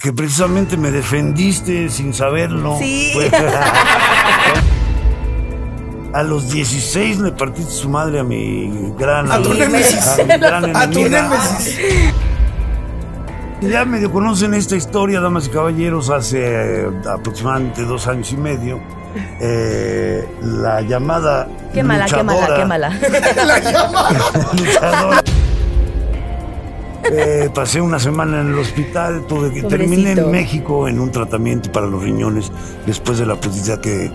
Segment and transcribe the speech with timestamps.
[0.00, 2.76] que precisamente me defendiste sin saberlo.
[2.78, 3.12] Sí.
[3.14, 3.30] Fue-
[6.12, 10.06] A los 16 le partiste su madre a mi gran A tu némesis.
[10.06, 11.78] a mi gran A tu némesis.
[13.62, 16.40] Ya medio conocen esta historia, damas y caballeros, hace
[16.84, 18.80] eh, aproximadamente dos años y medio.
[19.40, 22.88] eh, la llamada Qué mala, qué mala, qué mala.
[23.46, 24.08] La llama.
[24.52, 25.22] luchadora.
[27.12, 31.70] Eh, pasé una semana en el hospital, tuve que terminé en México en un tratamiento
[31.70, 32.50] para los riñones
[32.86, 34.10] después de la putiza que,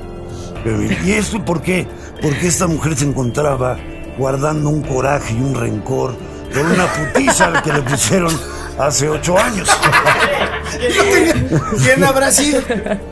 [0.64, 0.98] que.
[1.06, 1.88] ¿Y esto por qué?
[2.22, 3.78] Porque esta mujer se encontraba
[4.18, 6.16] guardando un coraje y un rencor
[6.54, 8.38] por una putiza que le pusieron
[8.78, 9.70] hace ocho años.
[11.84, 12.62] ¿Quién habrá sido?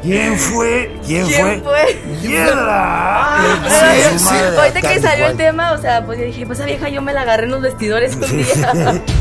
[0.02, 0.92] ¿Quién fue?
[1.06, 2.02] ¿Quién, ¿Quién fue?
[2.22, 3.38] ¡Hiedra!
[3.42, 6.26] Le Pero, puso su madre a ahorita que salió el tema, o sea, pues yo
[6.26, 9.02] dije, pues esa vieja yo me la agarré en los vestidores un día.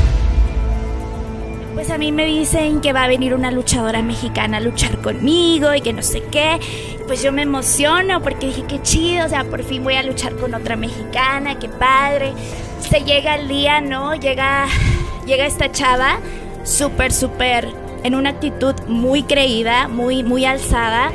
[1.79, 5.73] Pues a mí me dicen que va a venir una luchadora mexicana a luchar conmigo
[5.73, 6.59] y que no sé qué.
[7.07, 10.35] Pues yo me emociono porque dije qué chido, o sea, por fin voy a luchar
[10.35, 12.33] con otra mexicana, qué padre.
[12.81, 14.13] Se llega el día, ¿no?
[14.13, 14.67] Llega,
[15.25, 16.19] llega esta chava,
[16.65, 17.69] súper, súper,
[18.03, 21.13] en una actitud muy creída, muy, muy alzada.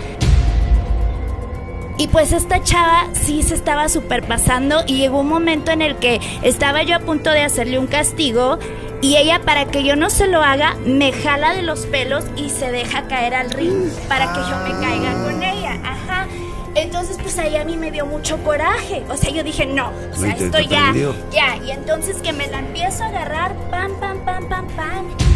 [1.98, 6.22] Y pues esta chava sí se estaba superpasando y llegó un momento en el que
[6.42, 8.58] estaba yo a punto de hacerle un castigo
[9.04, 12.48] y ella para que yo no se lo haga me jala de los pelos y
[12.48, 15.78] se deja caer al ring para que yo me caiga con ella.
[15.84, 16.26] Ajá.
[16.74, 19.04] Entonces pues ahí a mí me dio mucho coraje.
[19.10, 20.94] O sea, yo dije, no, o sea, esto ya,
[21.30, 21.56] ya.
[21.62, 25.33] Y entonces que me la empiezo a agarrar, pam, pam, pam, pam, pam.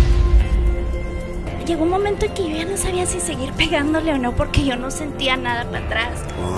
[1.69, 4.65] Llegó un momento en que yo ya no sabía si seguir pegándole o no porque
[4.65, 6.09] yo no sentía nada para atrás.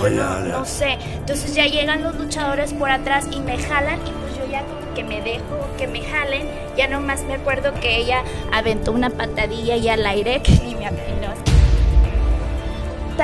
[0.01, 0.97] Yo Ay, no, no sé.
[1.17, 4.93] Entonces ya llegan los luchadores por atrás y me jalan y pues yo ya como
[4.95, 6.47] que me dejo que me jalen.
[6.77, 10.85] Ya nomás me acuerdo que ella aventó una patadilla y al aire que ni me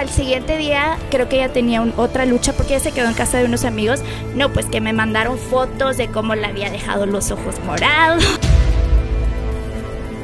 [0.02, 3.14] el siguiente día creo que ella tenía un- otra lucha porque ella se quedó en
[3.14, 4.02] casa de unos amigos.
[4.36, 8.24] No, pues que me mandaron fotos de cómo le había dejado los ojos morados.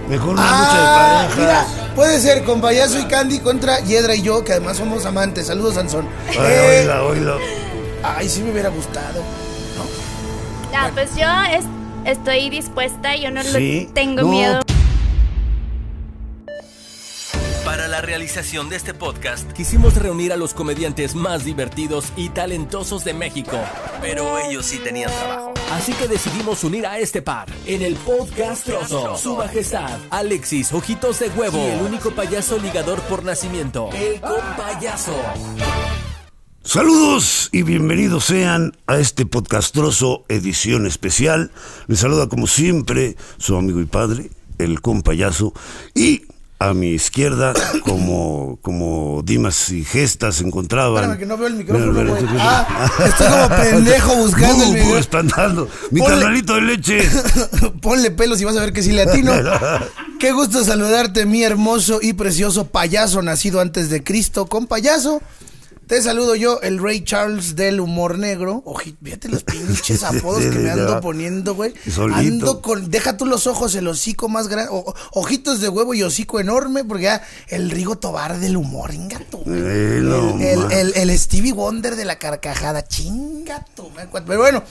[0.10, 1.96] Mejor una Ah, lucha de mira, pareja.
[1.96, 5.48] puede ser con Payaso y Candy contra Hiedra y yo, que además somos amantes.
[5.48, 6.08] Saludos, Sansón.
[6.30, 7.34] Ay, Eh, oíla, oíla.
[8.04, 9.24] ay, sí me hubiera gustado.
[10.76, 11.66] Ah, pues yo es-
[12.18, 14.28] estoy dispuesta, yo no Sí, tengo no.
[14.28, 14.62] miedo.
[18.06, 23.58] Realización de este podcast, quisimos reunir a los comediantes más divertidos y talentosos de México.
[24.02, 25.54] Pero ellos sí tenían trabajo.
[25.72, 29.18] Así que decidimos unir a este par en el podcast Trozo.
[29.18, 31.58] Su majestad, Alexis Ojitos de Huevo.
[31.58, 35.16] Y el único payaso ligador por nacimiento, el compayaso.
[36.66, 41.52] Saludos y bienvenidos sean a este podcastroso edición especial.
[41.88, 45.54] Les saluda como siempre su amigo y padre, el compayazo.
[45.94, 46.24] Y
[46.70, 47.54] a mi izquierda,
[47.84, 51.04] como, como Dimas y Gestas encontraban.
[51.12, 55.70] Espérame, que no veo el micrófono, Mira, Ah, estoy como pendejo buscando el.
[55.92, 57.10] Mi Ponle- carnalito de leche.
[57.82, 59.34] Ponle pelos y vas a ver que sí le atino.
[60.20, 65.22] Qué gusto saludarte, mi hermoso y precioso payaso nacido antes de Cristo con payaso.
[65.94, 68.64] Te saludo yo, el Rey Charles del humor negro.
[68.66, 71.72] Oji, fíjate los pinches apodos que me ando poniendo, güey.
[72.16, 72.90] Ando con.
[72.90, 74.72] Deja tú los ojos, el hocico más grande.
[74.74, 79.44] o- ojitos de huevo y hocico enorme, porque ya el Rigo Tobar del humor, ingato.
[79.46, 83.92] El, el, el Stevie Wonder de la carcajada, chingato.
[84.26, 84.64] Pero bueno,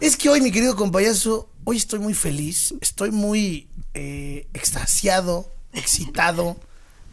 [0.00, 6.56] es que hoy, mi querido compayazo, hoy estoy muy feliz, estoy muy eh, extasiado, excitado,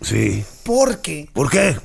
[0.02, 0.44] Sí.
[0.64, 1.78] porque, ¿Por qué?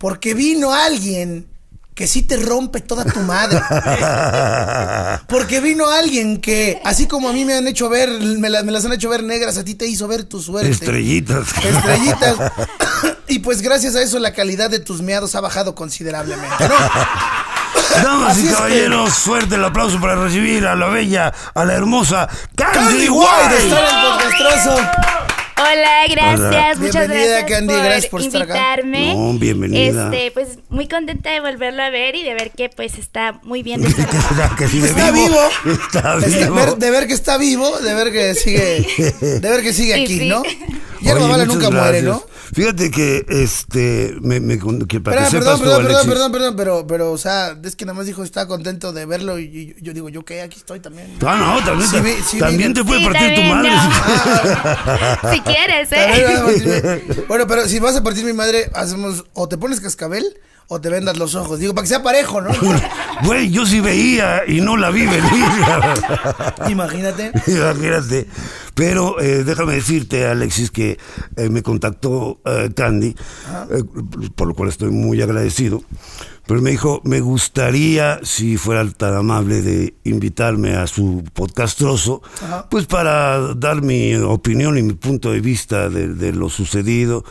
[0.00, 1.46] Porque vino alguien
[1.94, 3.60] que sí te rompe toda tu madre.
[5.28, 8.72] Porque vino alguien que, así como a mí me han hecho ver, me, la- me
[8.72, 10.70] las han hecho ver negras, a ti te hizo ver tu suerte.
[10.70, 11.46] Estrellitas.
[11.62, 12.36] Estrellitas.
[13.28, 16.74] y pues gracias a eso la calidad de tus meados ha bajado considerablemente, ¿no?
[18.02, 21.74] Damas y es que- caballeros, fuerte el aplauso para recibir a la bella, a la
[21.74, 23.54] hermosa Candy, Candy White.
[23.54, 24.39] White
[25.72, 26.74] Hola, gracias, Hola.
[26.78, 28.52] muchas Bienvenida, gracias Candy, por, gracias por estar acá.
[28.80, 29.14] invitarme.
[29.14, 30.04] No, bienvenida.
[30.12, 33.62] Este, pues muy contenta de volverlo a ver y de ver que pues está muy
[33.62, 33.88] bien de.
[34.58, 35.38] Que sigue Está vivo.
[35.86, 36.54] Está Está- vivo.
[36.54, 38.86] ver- de ver que está vivo, de ver que sigue,
[39.20, 40.28] de ver que sigue Sí, aquí, sí.
[40.28, 40.42] ¿no?
[41.00, 42.22] Hierba Oye, mala nunca muere, ¿no?
[42.52, 46.08] Fíjate que este me, me que para Espera, que perdón, sepas tú, perdón, perdón, Alexis.
[46.10, 49.38] perdón, perdón, pero, pero, o sea, es que nada más dijo está contento de verlo
[49.38, 51.16] y, y yo digo, yo qué, aquí estoy también.
[51.24, 53.70] Ah, no, también, Sí te, vi- sí también te puede Sí, partir tu madre.
[53.70, 55.30] no.
[55.32, 57.24] si quieres, ¿eh?
[57.28, 60.24] bueno, pero si vas a partir mi madre, hacemos, o te pones cascabel
[60.72, 61.58] o te vendas los ojos.
[61.58, 62.50] Digo, para que sea parejo, ¿no?
[63.24, 65.44] Güey, yo sí veía y no la vi venir.
[66.70, 67.32] Imagínate.
[67.48, 68.26] Imagínate.
[68.74, 70.96] Pero eh, déjame decirte, Alexis, que
[71.36, 73.82] eh, me contactó eh, Candy, eh,
[74.36, 75.82] por lo cual estoy muy agradecido.
[76.46, 82.68] Pero me dijo, me gustaría, si fuera tan amable, de invitarme a su podcastroso, Ajá.
[82.70, 87.24] pues para dar mi opinión y mi punto de vista de, de lo sucedido.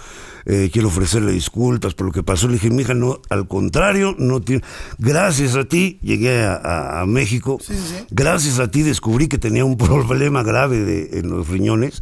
[0.51, 2.47] Eh, quiero ofrecerle disculpas por lo que pasó.
[2.47, 4.63] Le dije, mija, no, al contrario, no tiene.
[4.97, 7.59] Gracias a ti llegué a, a- a México.
[7.61, 8.05] Sí, sí, sí.
[8.09, 12.01] Gracias a ti descubrí que tenía un problema grave de, en los riñones.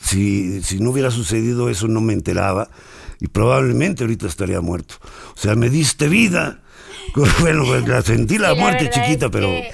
[0.00, 2.70] Si, si no hubiera sucedido eso, no me enteraba.
[3.20, 4.94] Y probablemente ahorita estaría muerto.
[5.34, 6.60] O sea, me diste vida.
[7.40, 9.70] Bueno, pues, la sentí la Sí, la muerte chiquita, es pero, que-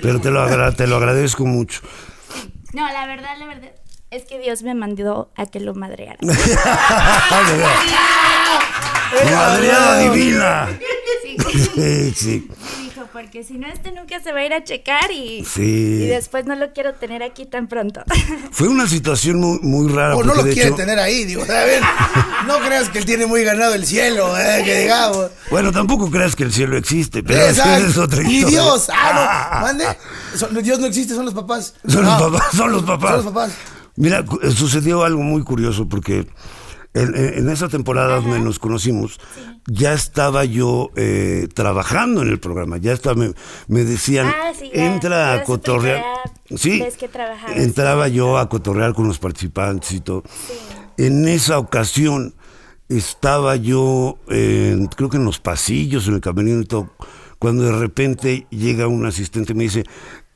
[0.00, 1.80] pero te, lo te lo agradezco mucho.
[2.72, 3.70] No, la verdad, la verdad
[4.14, 6.18] es que Dios me mandó a que lo madreara.
[9.32, 10.68] Madreada divina.
[11.22, 11.36] Sí.
[11.74, 12.48] Sí, sí.
[12.82, 15.62] Dijo, porque si no, este nunca se va a ir a checar y, Sí.
[15.62, 18.02] y después no lo quiero tener aquí tan pronto.
[18.52, 20.16] Fue una situación muy, muy rara.
[20.16, 21.82] O no lo quiere hecho- tener ahí, digo, a ver,
[22.46, 25.30] no creas que él tiene muy ganado el cielo, eh, que digamos.
[25.50, 27.86] Bueno, tampoco creas que el cielo existe, pero Exacto.
[27.86, 28.60] es otra historia.
[28.60, 29.86] Dios, ah, no, mande.
[30.62, 31.74] Dios no existe, son los papás.
[31.86, 33.10] Son No, los papás, son los papás.
[33.10, 33.52] Son los papás.
[33.96, 36.26] Mira, eh, sucedió algo muy curioso porque
[36.94, 39.18] en, en- en esa temporada donde nos conocimos,
[39.66, 42.76] ya estaba yo eh, trabajando en el programa.
[42.78, 43.32] Ya estaba, me,
[43.68, 46.04] me decían, Ah, sí, entra a cotorrear.
[46.56, 46.82] Sí,
[47.54, 50.22] que entraba yo a cotorrear con los participantes y todo.
[50.96, 52.34] En esa ocasión
[52.88, 56.90] estaba yo, eh, creo que en los pasillos, en el camerino y todo,
[57.38, 59.84] cuando de repente llega un asistente y me dice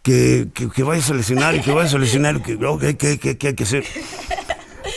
[0.08, 3.46] que, que, que vayas al escenario, que vayas al escenario, que, oh, que, que, que-
[3.48, 3.84] hay que hacer.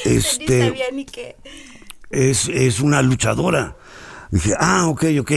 [0.06, 1.36] Ni Este, sabía ni qué.
[2.10, 3.76] es, es una luchadora.
[4.32, 5.32] Dije, ah, ok, ok.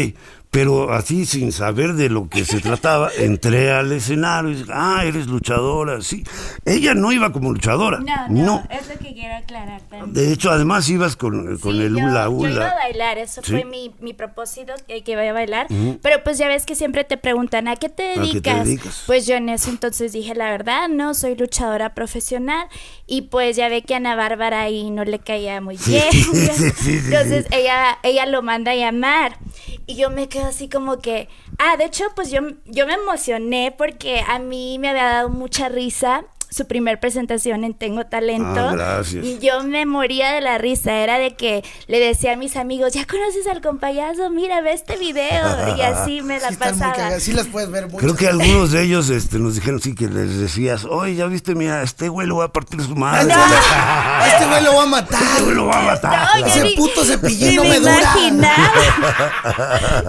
[0.55, 5.03] Pero así, sin saber de lo que se trataba, entré al escenario y dije, ah,
[5.05, 6.23] eres luchadora, sí.
[6.65, 7.99] Ella no iba como luchadora.
[7.99, 10.13] No, no, es lo que quiero aclarar también.
[10.13, 12.75] De hecho, además ibas con, con Sí, el yo- hula Yo iba a hula.
[12.77, 13.51] bailar, eso Sí.
[13.51, 15.67] fue mi, mi propósito, que, que iba a bailar.
[16.01, 18.65] Pero pues ya ves que siempre te preguntan, ¿a qué te qué te dedicas?
[18.65, 19.03] dedicas?
[19.09, 22.69] Pues yo en eso entonces dije, la verdad, no, soy luchadora profesional.
[23.09, 26.05] Y pues ya ve que a Ana Bárbara ahí no le caía muy bien.
[26.13, 29.39] sí, entonces ella, ella lo manda a llamar.
[29.87, 33.75] Y yo me quedo así como que, ah, de hecho, pues yo, yo me emocioné
[33.77, 36.25] porque a mí me había dado mucha risa
[36.55, 38.61] su primer presentación en Tengo Talento.
[38.61, 39.25] Ah, gracias.
[39.25, 40.93] Y yo me moría de la risa.
[40.99, 44.31] Era de que le decía a mis amigos, ¿ya conoces al compayazo?
[44.31, 45.77] Mira, ve este video.
[45.77, 47.19] Y así me la Sí, pasaba.
[47.19, 47.99] sí las puedes ver mucho.
[47.99, 51.55] Creo que algunos de ellos este, nos dijeron, sí, que les decías, oye, ya viste,
[51.57, 53.33] mira, este güey lo va a partir su madre.
[53.33, 55.23] A este güey lo va a matar.
[55.23, 56.29] Este güey lo va a matar.
[56.35, 58.01] No, yo Ese ni- puto cepillín ni no me dura.
[58.01, 58.73] imaginaba.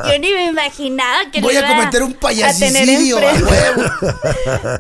[0.12, 3.22] Yo ni me imaginaba que Voy le a iba cometer un a tener payasicidio, a
[3.22, 3.84] huevo.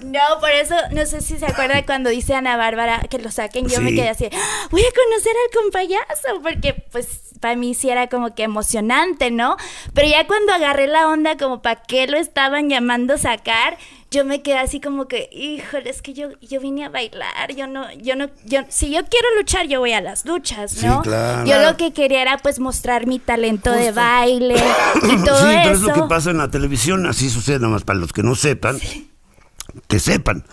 [0.06, 3.68] No, por eso, no sé si se acuerda cuando dice Ana Bárbara que lo saquen,
[3.68, 3.96] yo me Sí.
[3.96, 7.08] quedé así, "Ah, voy a conocer al compayazo, porque pues
[7.40, 9.58] para mí sí era como que emocionante, ¿no?
[9.94, 13.78] Pero ya cuando agarré la onda como para qué lo estaban llamando a sacar,
[14.12, 17.68] yo me quedé así como que, híjole, es que yo, yo vine a bailar, yo
[17.68, 21.02] no, yo no, yo, si yo quiero luchar, yo voy a las luchas, Sí, ¿no?
[21.02, 21.46] claro.
[21.46, 24.56] Yo lo que quería era pues mostrar mi talento de baile
[25.04, 25.88] y todo sí, pero es eso.
[25.88, 28.80] lo que pasa en la televisión, así sucede, nada más para los que no sepan,
[29.88, 30.46] que sepan.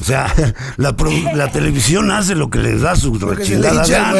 [0.00, 0.32] O sea,
[0.76, 0.94] la,
[1.52, 4.14] televisión hace lo que les da su el gana.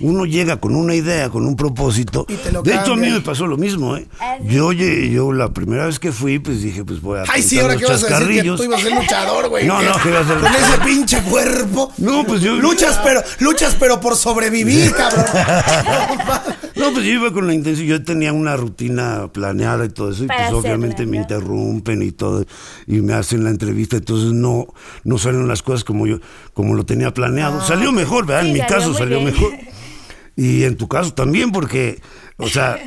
[0.00, 2.26] Uno llega con una idea, con un propósito.
[2.64, 4.06] De hecho, a mí me pasó lo mismo, ¿eh?
[4.20, 4.36] Ah.
[4.42, 7.58] Yo, oye, yo la primera vez que fui, pues dije, pues voy a Ay, sí,
[7.58, 9.66] ahora los que vas a decir que tú ibas a ser luchador, güey.
[9.66, 11.92] No, no, que iba a ser Con ese pinche cuerpo.
[11.98, 15.24] No, pues yo- Luchas, pero, luchas, pero por sobrevivir, cabrón.
[16.76, 20.24] No, pues yo iba con la intención, yo tenía una rutina planeada y todo eso,
[20.24, 21.22] y Para pues obviamente me ¿no?
[21.22, 22.44] interrumpen y todo,
[22.86, 24.66] y me hacen la entrevista, entonces no,
[25.04, 26.18] no salen las cosas como yo,
[26.54, 27.60] como lo tenía planeado.
[27.64, 28.42] salió mejor, ¿verdad?
[28.42, 29.32] Sí, en mi salió caso salió bien.
[29.32, 29.52] mejor.
[30.36, 32.00] Y en tu caso también, porque,
[32.36, 32.78] o sea,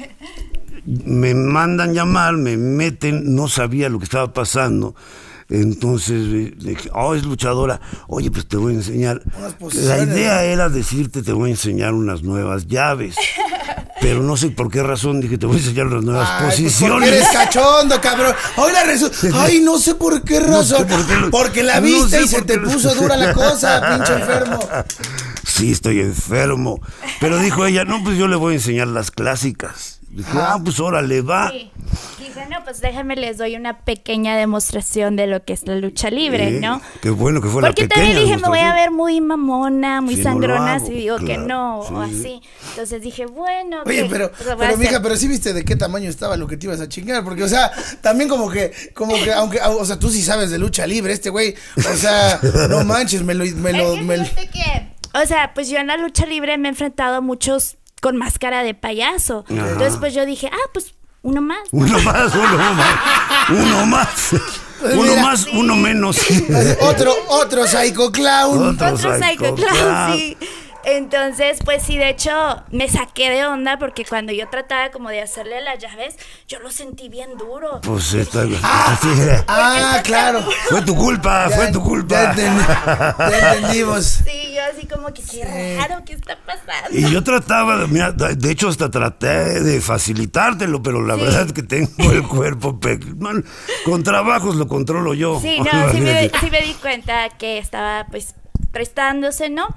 [0.86, 4.96] me mandan llamar, me meten, no sabía lo que estaba pasando.
[5.50, 7.82] Entonces eh, le dije, oh, es luchadora.
[8.08, 9.22] Oye, pues te voy a enseñar.
[9.74, 13.16] La idea era decirte, te voy a enseñar unas nuevas llaves.
[14.02, 16.56] Pero no sé por qué razón dije, te voy a enseñar unas nuevas Ay, pues
[16.56, 17.10] posiciones.
[17.10, 18.34] eres cachondo, cabrón.
[18.56, 20.88] Hoy la Ay, no sé por qué razón.
[20.88, 23.34] por qué lo- Porque la no viste sé y se te lo- puso dura la
[23.34, 24.60] cosa, pinche enfermo.
[25.46, 26.80] Sí, estoy enfermo.
[27.20, 29.99] Pero dijo ella, no, pues yo le voy a enseñar las clásicas.
[30.12, 31.52] Dije, ah, pues órale, va.
[31.52, 31.72] Sí.
[32.20, 36.10] Dije, no, pues déjame les doy una pequeña demostración de lo que es la lucha
[36.10, 36.82] libre, Eh, ¿no?
[37.02, 38.08] Qué bueno que fue Porque la pequeña.
[38.08, 41.18] también dije, me voy a ver muy mamona, muy no lo sangrona, hago, si digo
[41.20, 42.12] que no, o sí.
[42.20, 42.42] así.
[42.72, 46.10] Entonces dije, bueno, Oye, ok, pero, pues pero mija, pero sí viste de qué tamaño
[46.10, 49.32] estaba lo que te ibas a chingar, porque, o sea, también como que, como que,
[49.32, 52.40] aunque, o sea, tú sí sabes de lucha libre, este güey, o sea,
[52.70, 54.90] no manches, me lo, me lo, Es que me lo- fíjate que,
[55.22, 58.64] o sea, pues yo en la lucha libre me he enfrentado a muchos con máscara
[58.64, 59.46] de payaso.
[59.50, 61.60] Entonces, pues yo dije, ah, pues uno más.
[61.72, 63.50] Uno más, uno más.
[63.50, 64.34] Uno más.
[64.82, 65.22] Uno Mira.
[65.24, 66.18] más, uno menos.
[66.82, 68.70] otro, otro psycho clown.
[68.76, 70.14] Otro Otro psycho Psycho Clown, clown.
[70.18, 70.38] sí.
[70.86, 72.32] Entonces, pues sí, de hecho,
[72.72, 76.16] me saqué de onda porque cuando yo trataba como de hacerle las llaves,
[76.48, 77.82] yo lo sentí bien duro.
[77.82, 78.44] Pues está.
[78.44, 79.44] así era.
[79.48, 80.42] Ah, claro.
[80.70, 82.34] Fue tu culpa, Ya- fue tu Ya, culpa.
[83.30, 84.06] ya entendimos.
[84.06, 86.98] Sí, yo así como que qué raro, ¿qué está pasando?
[86.98, 91.22] Y yo trataba, de- mira, de hecho hasta traté de facilitártelo, pero la Sí.
[91.22, 93.00] verdad es que tengo el cuerpo pe-
[93.86, 95.40] con trabajos lo controlo yo.
[95.42, 98.36] Sí, no, sí me, sí me di cuenta que estaba pues
[98.72, 99.68] prestándose, ¿no?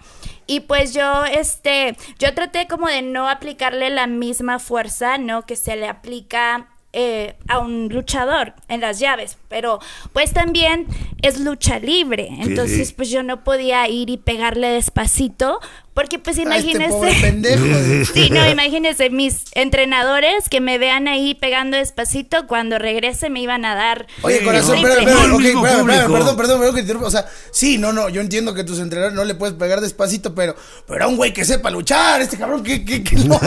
[0.53, 5.47] Y pues yo, este, yo traté como de no aplicarle la misma fuerza, ¿no?
[5.47, 9.79] Que se le aplica eh, a un luchador en las llaves, pero
[10.13, 10.87] pues también
[11.23, 15.59] es lucha libre, entonces pues yo no podía ir y pegarle despacito,
[15.95, 16.89] porque pues A este imagínese...
[16.91, 17.65] pobre pendejo.
[18.15, 23.65] Sí, no, imagínense, mis entrenadores que me vean ahí pegando despacito, cuando regrese me iban
[23.65, 24.07] a dar...
[24.23, 25.63] Oye, Sí, corazón, público.
[25.63, 26.95] perdón, perdón, perdón que te.
[26.95, 30.35] O sea, sí, no, no, yo entiendo que tus entrenadores no le puedes pegar despacito,
[30.35, 30.55] pero,
[30.87, 33.39] pero a un güey que sepa luchar, este cabrón que, que, que no, o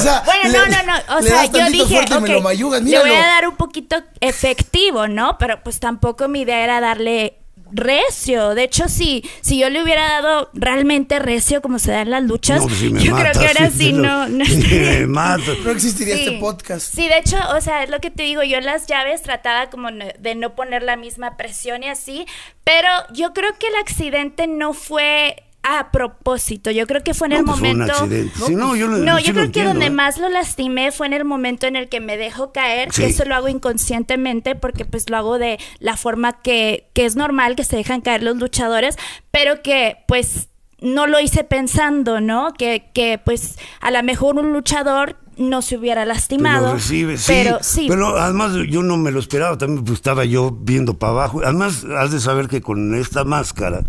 [0.00, 1.18] sea, Bueno, le- no, no, no.
[1.18, 3.96] O sea, yo dije, fuerte y me lo mayugas, le voy a dar un poquito
[4.20, 5.36] efectivo, ¿no?
[5.38, 7.38] Pero pues tampoco mi idea era darle
[7.72, 8.54] recio.
[8.54, 12.22] De hecho, sí, si yo le hubiera dado realmente recio como se da en las
[12.22, 14.28] luchas, No, me yo creo que ahora sí, sí no.
[14.28, 15.58] no, me matas.
[15.64, 16.24] No existiría Sí.
[16.26, 16.94] este podcast.
[16.94, 19.70] Sí, de hecho, o sea, es lo que te digo, yo en las llaves trataba
[19.70, 22.26] como de no poner la misma presión y así,
[22.64, 27.32] pero yo creo que el accidente no fue a propósito, yo creo que fue en
[27.34, 28.02] No, el pues fue un momento...
[28.02, 28.32] accidente.
[28.46, 29.90] Sí, no, yo lo- No, sí yo lo creo que donde ¿eh?
[29.90, 33.02] más lo lastimé fue en el momento en el que me dejo caer, Sí.
[33.02, 37.14] que eso lo hago inconscientemente porque pues lo hago de la forma que, que es
[37.16, 38.96] normal que se dejan caer los luchadores,
[39.30, 40.48] pero que pues
[40.80, 42.52] no lo hice pensando, ¿no?
[42.54, 46.74] Que, que pues a lo mejor un luchador no se hubiera lastimado.
[46.74, 47.24] recibe, sí.
[47.32, 47.86] Pero sí.
[47.88, 51.40] Pero además yo no me lo esperaba, también pues, estaba yo viendo para abajo.
[51.44, 53.82] Además, has de saber que con esta máscara,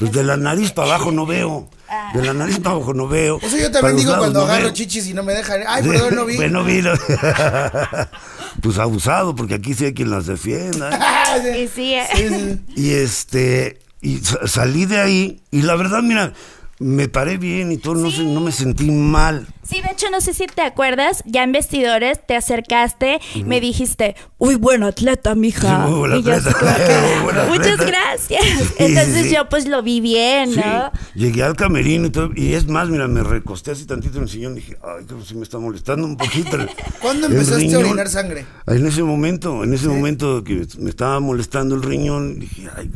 [0.00, 1.68] pues de la nariz para abajo no veo.
[2.14, 3.36] De la nariz para abajo no veo.
[3.36, 4.72] O sea, yo también digo cuando no agarro veo.
[4.72, 5.60] chichis y no me dejan.
[5.68, 6.36] Ay, perdón, no vi.
[6.36, 6.82] Pues no vi.
[8.62, 10.90] pues abusado, porque aquí sí hay quien las defienda.
[11.02, 12.06] Ah, Y sí, eh.
[12.14, 12.60] Sí, sí.
[12.76, 16.32] Y este, y sa- salí de ahí, y la verdad, mira,
[16.82, 19.46] me paré bien y todo, no, sé, no me sentí mal.
[19.62, 24.16] Sí, de hecho, no sé si te acuerdas, ya en vestidores te acercaste, me dijiste,
[24.38, 25.86] uy, buen atleta, mija.
[25.86, 26.56] Sí, muy Y yo atleta.
[27.48, 27.84] Muchas atleta".
[27.84, 28.42] gracias.
[28.42, 29.34] Sí, Entonces sí.
[29.34, 30.90] yo pues lo vi bien, Sí, ¿no?
[31.14, 34.28] llegué al camerino y todo, y es más, mira, me recosté así tantito en el
[34.30, 36.56] sillón y dije, ay, creo que sí me está molestando un poquito.
[36.56, 36.70] el-
[37.00, 37.84] ¿Cuándo el empezaste a riñón".
[37.84, 38.46] orinar sangre?
[38.66, 42.90] En ese momento, en ese momento que me estaba molestando el riñón, dije, ay,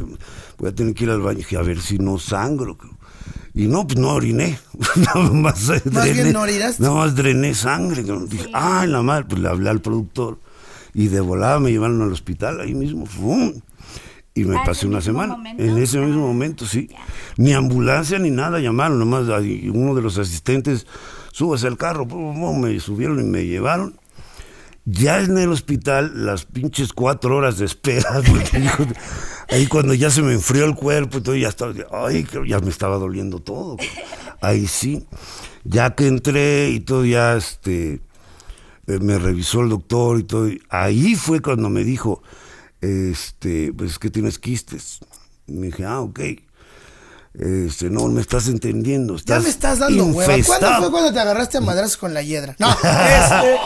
[0.58, 2.76] voy a tener que ir al baño, dije, a ver si no sangro.
[2.78, 2.98] cabrón.
[3.54, 4.58] Y no, pues no oriné.
[4.96, 6.44] Nada más, Más bien no.
[6.44, 8.02] Nada más drené sangre.
[8.02, 10.40] Dije, ay, la madre, pues le hablé al productor.
[10.92, 13.06] Y de volada me llevaron al hospital, ahí mismo.
[13.06, 13.52] ¡fum!
[14.34, 15.36] Y me Ah, ¿en pasé una mismo semana.
[15.36, 15.62] momento?
[15.62, 16.88] En ese mismo Ah, momento, sí.
[16.90, 16.98] ya.
[17.36, 19.26] Ni ambulancia ni nada llamaron, nomás
[19.72, 20.86] uno de los asistentes,
[21.32, 23.94] súbase al carro, pum, pum, me subieron y me llevaron.
[24.86, 28.20] Ya en el hospital, las pinches cuatro horas de espera,
[29.48, 32.68] ahí cuando ya se me enfrió el cuerpo y todo, ya estaba, ay, ya me
[32.68, 33.78] estaba doliendo todo.
[34.42, 35.06] Ahí sí,
[35.64, 38.02] ya que entré y todo, ya este,
[38.86, 42.22] eh, me revisó el doctor y todo, ahí fue cuando me dijo,
[42.82, 44.98] este, pues es que tienes quistes.
[45.46, 46.20] Me dije, ah, ok.
[47.34, 49.16] Este, no me estás entendiendo.
[49.16, 50.14] Ya me estás dando hueva.
[50.14, 50.82] ¿Cuándo infestado.
[50.82, 52.54] fue cuando te agarraste a madrazos con la hiedra?
[52.58, 53.56] No, este.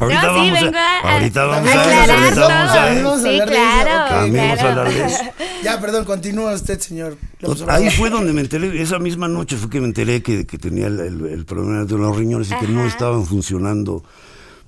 [0.00, 3.04] Ahorita No, sí, vamos vengo a, a- ahorita vamos a, aclarar ahorita vamos a- todo.
[3.04, 4.08] Vamos a Sí, de eso, claro.
[4.08, 4.80] También vamos a claro.
[4.80, 5.24] hablar de eso.
[5.64, 7.16] Ya, perdón, continúa usted, señor.
[7.40, 10.58] López Ahí fue donde me enteré, esa misma noche fue que me enteré que, que
[10.58, 14.04] tenía el, el- el problema de los riñones y que no estaban funcionando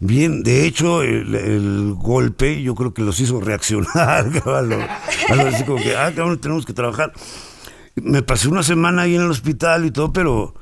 [0.00, 0.42] bien.
[0.42, 4.26] De hecho, el, el golpe yo creo que los hizo reaccionar.
[4.46, 4.80] a lo-
[5.28, 7.12] a lo así como que, ah, cabrón, tenemos que trabajar.
[7.96, 10.54] Me pasé una semana ahí en el hospital y todo, pero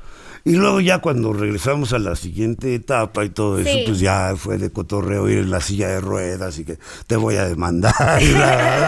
[0.45, 3.83] Y luego ya cuando regresamos a la siguiente etapa y todo eso, Sí.
[3.85, 6.77] pues ya fue de cotorreo ir en la silla de ruedas y que
[7.07, 7.93] te voy a demandar.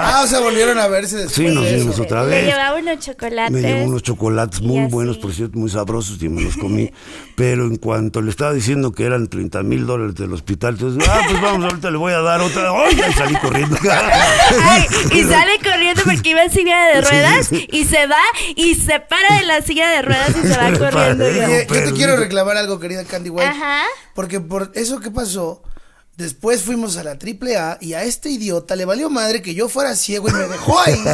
[0.03, 2.45] Ah, o sea, volvieron a verse después Sí, nos vimos otra vez.
[2.45, 3.51] llevaba unos chocolates.
[3.51, 6.91] Me llevó unos chocolates muy buenos, por cierto, muy sabrosos y me los comí.
[7.35, 11.21] Pero en cuanto le estaba diciendo que eran 30 mil dólares del hospital, entonces, ah,
[11.27, 12.71] pues vamos, ahorita le voy a dar otra.
[12.71, 12.99] ¡Ay!
[13.09, 13.77] Y salí corriendo.
[14.63, 17.67] Ay, y sale corriendo porque iba en silla de ruedas sí.
[17.71, 18.21] y se va
[18.55, 21.25] y se para de la silla de ruedas y se va corriendo.
[21.45, 21.83] Oye, yo.
[21.83, 23.45] te quiero reclamar algo, querida Candy White.
[23.49, 23.83] Ajá.
[24.13, 25.63] Porque por eso que pasó,
[26.17, 29.95] después fuimos a la AAA y a este idiota le valió madre que yo fuera
[29.95, 31.07] ciego y me dejó ahí con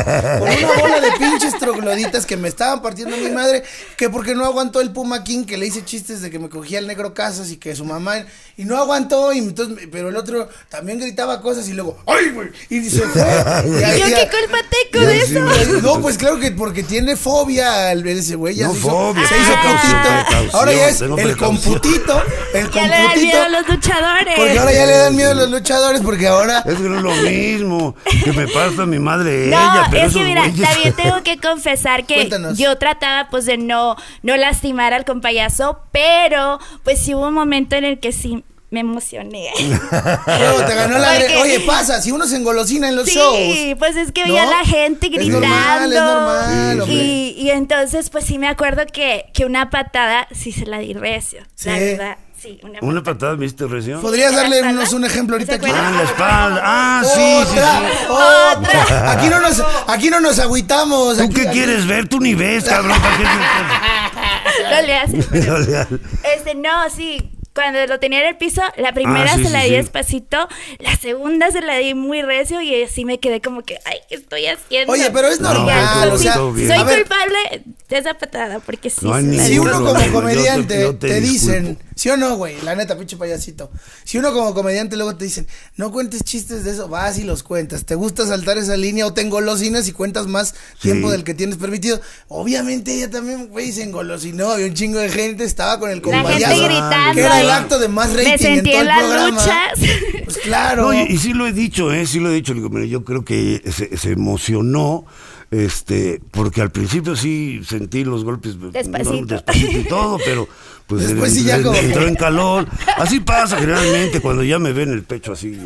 [0.49, 3.63] una bola de pinches trogloditas que me estaban partiendo mi madre,
[3.95, 6.79] que porque no aguantó el Puma King que le hice chistes de que me cogía
[6.79, 8.25] el negro Casas y que su mamá
[8.57, 12.49] y no aguantó y entonces pero el otro también gritaba cosas y luego ¡ay, güey!
[12.69, 13.21] y se fue.
[13.79, 14.57] Y ahí- ¿Yo qué culpa
[14.91, 15.81] tengo de Ya, eso?
[15.81, 18.55] no, pues claro que porque tiene fobia al ver ese güey.
[18.55, 19.81] Ya No, se hizo, fobia, se hizo Ah.
[19.81, 20.01] putito.
[20.25, 22.23] precaución, Ahora ya es el computito.
[22.53, 23.21] El Ya le computito.
[23.25, 24.33] miedo a los luchadores.
[24.35, 26.01] Porque ahora ya le dan miedo a los luchadores.
[26.01, 26.59] Porque ahora.
[26.65, 30.13] Es que no es lo mismo que me pasa mi madre No, ella, pero es
[30.13, 32.57] que mira, güeyes- también tengo que confesar que Cuéntanos.
[32.57, 37.75] yo trataba pues de no, no lastimar al compayazo, pero pues sí hubo un momento
[37.75, 39.49] en el que sí me emocioné.
[39.59, 41.13] Luego te ganó la.
[41.13, 43.77] Porque- Oye, pasa, si uno se engolosina en los Sí, shows.
[43.79, 44.51] pues es que veía ¿No?
[44.51, 45.39] a la gente Es gritando.
[45.47, 50.51] normal, es normal, y, y entonces, pues sí me acuerdo que, que una patada sí
[50.51, 51.39] se la di recio.
[51.63, 51.79] La Sí.
[51.79, 53.99] verdad, sí, una Una patada, ¿me diste recio?
[54.01, 55.85] ¿Podrías ¿En la darle unos un ejemplo ahorita acuerdan?
[55.85, 56.61] Ah, en la espalda.
[56.63, 58.05] Ah, sí, sí, otra, sí.
[58.09, 59.11] otra.
[59.11, 61.17] Aquí no nos, aquí no nos agüitamos.
[61.17, 62.07] ¿Tú aquí- qué aquí- quieres ver?
[62.07, 62.99] Tú ni ves, cabrón.
[63.01, 63.23] ¿para qué
[64.75, 65.29] No le haces.
[65.29, 65.99] te- No le hagas.
[66.35, 67.31] Este, no, sí.
[67.57, 69.75] Cuando lo tenía en el piso, la primera Ah, sí, se la sí, di sí.
[69.77, 70.47] despacito,
[70.77, 74.13] la segunda se la di muy recio y así me quedé como que, ay, ¿qué
[74.13, 74.93] estoy haciendo?
[74.93, 78.59] Oye, pero es No, normal, pero o sea, soy a ver, culpable de esa patada,
[78.59, 78.99] porque sí.
[79.01, 81.79] No la Si uno como problema, yo te- comediante yo te te, dicen.
[81.95, 82.61] ¿sí o no, güey?
[82.61, 83.71] La neta, pinche payasito.
[84.03, 85.47] Si uno como comediante luego te dicen,
[85.77, 87.85] no cuentes chistes de eso, vas y los cuentas.
[87.85, 91.57] ¿Te gusta saltar esa línea o te engolosinas y cuentas más tiempo del que tienes
[91.57, 91.99] permitido?
[92.27, 94.51] Obviamente ella también, güey, se engolosinó.
[94.51, 96.45] Había un chingo de gente, estaba con el La compayazo.
[96.53, 97.21] gente gritando.
[97.47, 99.29] El acto de más rating Me sentí en todo en el las programa.
[99.41, 99.79] luchas.
[100.27, 100.81] Pues claro.
[100.83, 102.05] No, y, y sí lo he dicho, ¿eh?
[102.05, 102.53] Sí lo he dicho.
[102.53, 105.05] Digo, mira, yo creo que se, se emocionó,
[105.51, 108.57] este, porque al principio sí sentí los golpes.
[108.57, 108.69] ¿no?
[108.71, 109.25] Despacito.
[109.25, 110.49] despacito y todo, pero
[110.85, 112.67] pues Después en- sí ya en- como entró en calor.
[112.97, 115.53] Así pasa generalmente cuando ya me ven el pecho así.
[115.53, 115.65] ¿eh?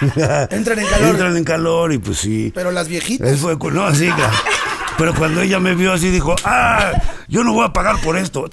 [0.50, 1.08] Entran en calor.
[1.08, 2.52] Entran en calor y pues sí.
[2.54, 3.28] Pero las viejitas.
[3.28, 4.08] Eso fue, no, así.
[4.96, 6.92] Pero cuando ella me vio así, dijo, ah,
[7.26, 8.48] yo no voy a pagar por esto.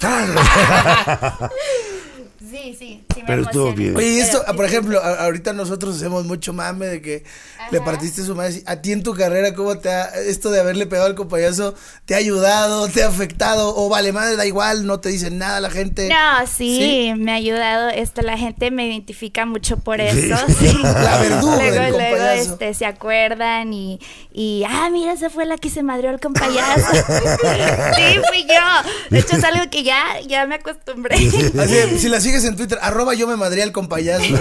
[2.62, 3.96] Sí, sí, sí me Pero estuvo bien.
[3.96, 7.24] Oye, y esto, por ejemplo, a- ahorita nosotros hacemos mucho mame de que
[7.70, 8.62] le partiste su madre.
[8.66, 12.14] A ti en tu carrera, ¿cómo te ha, esto de haberle pegado al compayazo, te
[12.14, 13.74] ha ayudado, te ha afectado?
[13.76, 16.08] O vale, madre, da igual, no te dicen nada la gente.
[16.08, 20.36] No, sí, me ha ayudado esto, la gente me identifica mucho por eso.
[20.48, 20.54] Sí.
[20.70, 20.78] sí.
[20.82, 24.00] La verduga luego, del luego este, se acuerdan y,
[24.32, 26.92] y, ah, mira, esa fue la que se madrió al compayazo.
[26.92, 28.90] sí, fui yo.
[29.10, 31.16] De hecho, es algo que ya, ya me acostumbré.
[31.16, 34.34] Así, si la sigues en Twitter, arroba yo me madré al compayazo.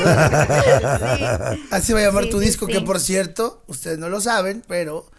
[1.71, 3.18] Así va a llamar tu disco, que por cierto,
[3.67, 5.09] ustedes no lo saben, pero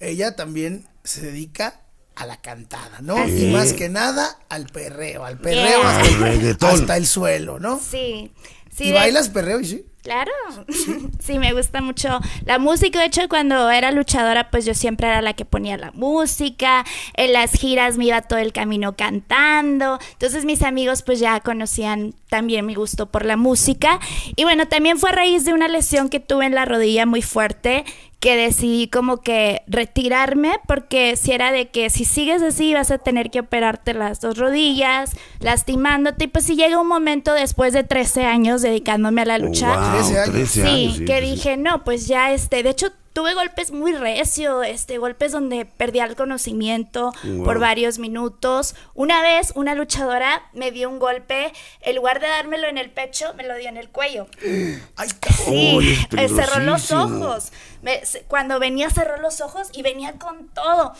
[0.00, 1.80] ella también se dedica
[2.14, 3.16] a la cantada, ¿no?
[3.16, 6.56] Así y más que nada al perreo, al perreo Yeah.
[6.68, 7.78] hasta, el suelo, ¿no?
[7.78, 8.32] Sí.
[8.74, 9.86] sí ¿Y de- bailas perreo y sí?
[10.06, 10.30] Claro,
[11.18, 13.00] sí, me gusta mucho la música.
[13.00, 16.84] De hecho, cuando era luchadora, pues yo siempre era la que ponía la música.
[17.14, 19.98] En las giras me iba todo el camino cantando.
[20.12, 23.98] Entonces mis amigos pues ya conocían también mi gusto por la música.
[24.36, 27.22] Y bueno, también fue a raíz de una lesión que tuve en la rodilla muy
[27.22, 27.84] fuerte
[28.20, 32.98] que decidí como que retirarme porque si era de que si sigues así vas a
[32.98, 37.84] tener que operarte las dos rodillas, lastimándote y pues si llega un momento después de
[37.84, 40.32] 13 años dedicándome a la lucha, Wow, 13 años.
[40.32, 44.98] 13 Sí, que dije, no, pues ya este, de hecho tuve golpes muy recio, este,
[44.98, 47.44] golpes donde perdí el conocimiento Wow.
[47.44, 48.74] por varios minutos.
[48.94, 51.50] Una vez una luchadora me dio un golpe,
[51.80, 54.26] en lugar de dármelo en el pecho, me lo dio en el cuello.
[54.96, 55.08] Ay,
[55.46, 57.52] Sí, eh, cerró los ojos.
[57.80, 60.92] Me- cuando venía cerró los ojos y venía con todo.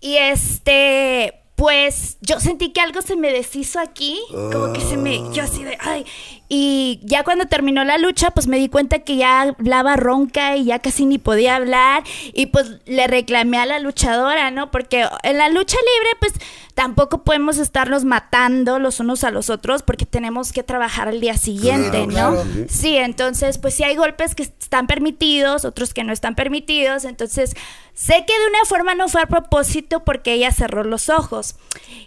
[0.00, 5.22] Y este, pues yo sentí que algo se me deshizo aquí, como que se me,
[5.32, 6.06] yo así de, ay.
[6.48, 10.64] Y ya cuando terminó la lucha, pues me di cuenta que ya hablaba ronca y
[10.64, 12.04] ya casi ni podía hablar.
[12.32, 14.70] Y pues le reclamé a la luchadora, ¿no?
[14.70, 16.32] Porque en la lucha libre, pues
[16.74, 21.36] tampoco podemos estarnos matando los unos a los otros porque tenemos que trabajar al día
[21.36, 22.42] siguiente, Claro, ¿no?
[22.42, 22.66] claro.
[22.70, 27.04] Sí, entonces, pues sí hay golpes que están permitidos, otros que no están permitidos.
[27.04, 27.54] Entonces,
[27.98, 31.56] Sé que de una forma no fue a propósito porque ella cerró los ojos.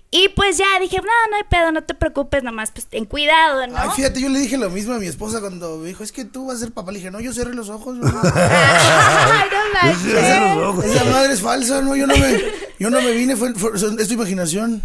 [0.09, 3.67] Y pues ya dije, no, no hay pedo, no te preocupes, nomás pues ten cuidado,
[3.67, 3.77] ¿no?
[3.77, 6.25] Ay, fíjate, yo le dije lo mismo a mi esposa cuando me dijo, es que
[6.25, 6.91] tú vas a ser papá.
[6.91, 7.97] Le dije, no, yo cerré los ojos.
[8.01, 8.21] yo no".
[8.23, 10.63] Ay, no Yo sí cerré los manches.
[10.63, 10.85] ojos.
[10.85, 12.41] Esa madre es falsa, no, yo no me,
[12.79, 14.81] yo no me vine, fue, fue- es tu imaginación.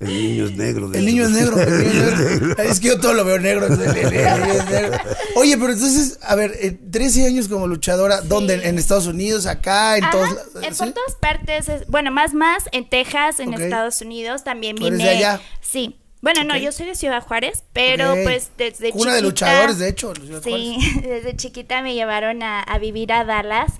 [0.00, 0.90] El niño es negro.
[0.94, 1.60] El niño es negro.
[1.60, 2.62] el niño es negro.
[2.62, 3.66] Es que yo todo lo veo negro.
[3.66, 4.10] el- el- el
[4.40, 4.98] niño es negro.
[5.34, 8.68] Oye, pero entonces, a ver, eh, 13 años como luchadora, ¿dónde?
[8.68, 10.28] ¿En Estados Unidos, acá, en Ajá, todos
[10.62, 13.52] en todas partes, es- bueno, más más en Texas, en.
[13.54, 14.96] Estados Unidos, también ¿Tú vine.
[14.96, 15.40] eres de allá?
[15.60, 15.96] Sí.
[16.20, 19.88] Bueno, no, yo soy de Ciudad Juárez, pero pues desde Cuna de chiquita- luchadores, de
[19.88, 23.72] hecho, Ciudad Sí, desde chiquita me llevaron a, a vivir a Dallas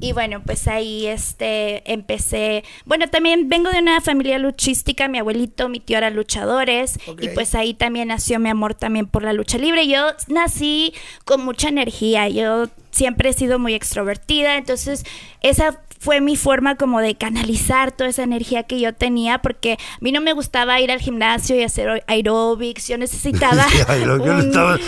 [0.00, 2.64] y bueno, pues ahí este empecé.
[2.86, 7.54] Bueno, también vengo de una familia luchística, mi abuelito, mi tío eran luchadores y pues
[7.54, 9.86] ahí también nació mi amor también por la lucha libre.
[9.86, 10.92] Yo nací
[11.24, 15.04] con mucha energía, yo siempre he sido muy extrovertida, entonces
[15.40, 19.98] esa fue mi forma como de canalizar toda esa energía que yo tenía porque a
[20.00, 24.78] mí no me gustaba ir al gimnasio y hacer aerobics, yo necesitaba un- estaba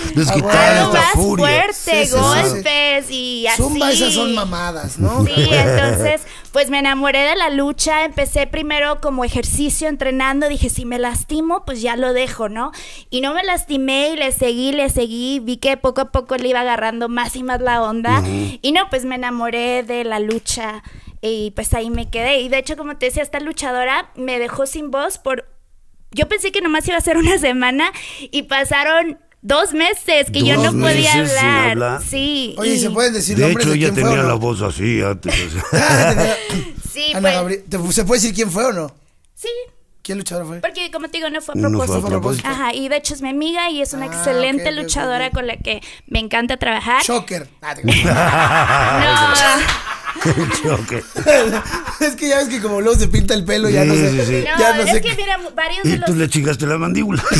[0.81, 1.47] Algo más furia.
[1.47, 2.17] fuerte, Sí, sí, sí, sí.
[2.51, 3.63] golpes y así.
[3.63, 5.25] Zumba, esas son mamadas, ¿no?
[5.25, 6.23] Sí, entonces,
[6.53, 8.05] pues me enamoré de la lucha.
[8.05, 10.49] Empecé primero como ejercicio, entrenando.
[10.49, 12.73] Dije, si me lastimo, pues ya lo dejo, ¿no?
[13.11, 15.39] Y no me lastimé y le seguí, le seguí.
[15.41, 18.23] Vi que poco a poco le iba agarrando más y más la onda.
[18.63, 20.83] Y no, pues me enamoré de la lucha.
[21.27, 22.41] Y pues ahí me quedé.
[22.41, 25.49] Y de hecho, como te decía, esta luchadora me dejó sin voz por.
[26.11, 29.19] Yo pensé que nomás iba a ser una semana y pasaron.
[29.47, 31.71] Dos meses que yo no podía hablar.
[31.73, 32.03] hablar.
[32.03, 32.55] Sí.
[32.57, 34.29] Oye, ¿y y- se pueden decir De nombres hecho, de ella quién fue tenía no?
[34.31, 35.35] la voz así antes.
[35.35, 35.63] o sea.
[35.73, 36.35] Ah,
[36.91, 38.95] Sí, Ana pues, Gabriel, ¿te- ¿se puede decir quién fue o no?
[39.35, 39.49] sí,
[40.01, 40.61] ¿Quién luchadora fue?
[40.61, 42.09] porque como te digo, no fue a No fue a propósito.
[42.11, 42.49] propósito.
[42.49, 45.59] Ajá, y de hecho es mi amiga y es una Ah, excelente luchadora con la
[45.59, 47.03] que me encanta trabajar.
[47.03, 47.47] Shocker.
[47.61, 47.75] Ah,
[52.01, 54.11] es que ya ves que como luego se pinta el pelo, ya Sí, no sé.
[54.11, 54.45] sí, sí.
[54.51, 55.01] no, Ya no es sé.
[55.01, 57.23] que mira, varios de Y los tú le chingaste la mandíbula.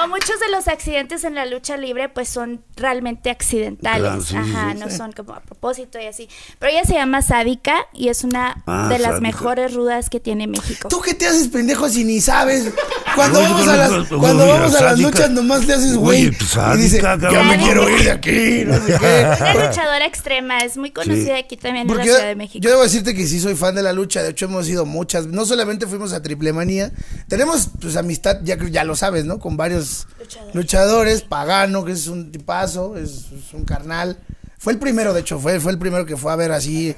[0.00, 4.00] no, muchos de los accidentes en la lucha libre pues son realmente accidentales.
[4.00, 4.96] Claro, sí, Ajá, sí, no sí.
[4.96, 6.28] son como a propósito y así.
[6.58, 9.20] Pero ella se llama Sádica y es una Ah, de las Sádica.
[9.20, 10.88] mejores rudas que tiene México.
[10.88, 12.72] ¿Tú qué te haces pendejo si ni sabes?
[13.16, 16.30] Cuando vamos a las, cuando vamos a las luchas nomás le haces güey.
[16.30, 19.26] Pues, y dice, sádica, yo me quiero ir de aquí, no sé qué.
[19.56, 21.42] Una luchadora extrema, es muy conocida Sí.
[21.44, 22.62] aquí también en la Ciudad de México.
[22.62, 25.26] yo debo decirte que sí soy fan de la lucha, de hecho hemos ido muchas,
[25.26, 26.92] no solamente fuimos a Triple Manía,
[27.28, 29.38] tenemos pues amistad, ya, ya lo sabes, ¿no?
[29.38, 30.54] Con varios Luchadores.
[30.54, 34.18] luchadores, Pagano, que es un tipazo, es, es un carnal.
[34.58, 36.94] Fue el primero, de hecho, fue, fue el primero que fue a ver así.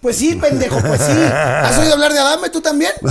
[0.00, 1.12] Pues sí, pendejo, pues sí.
[1.12, 2.90] ¿Has oído hablar de Adame tú también?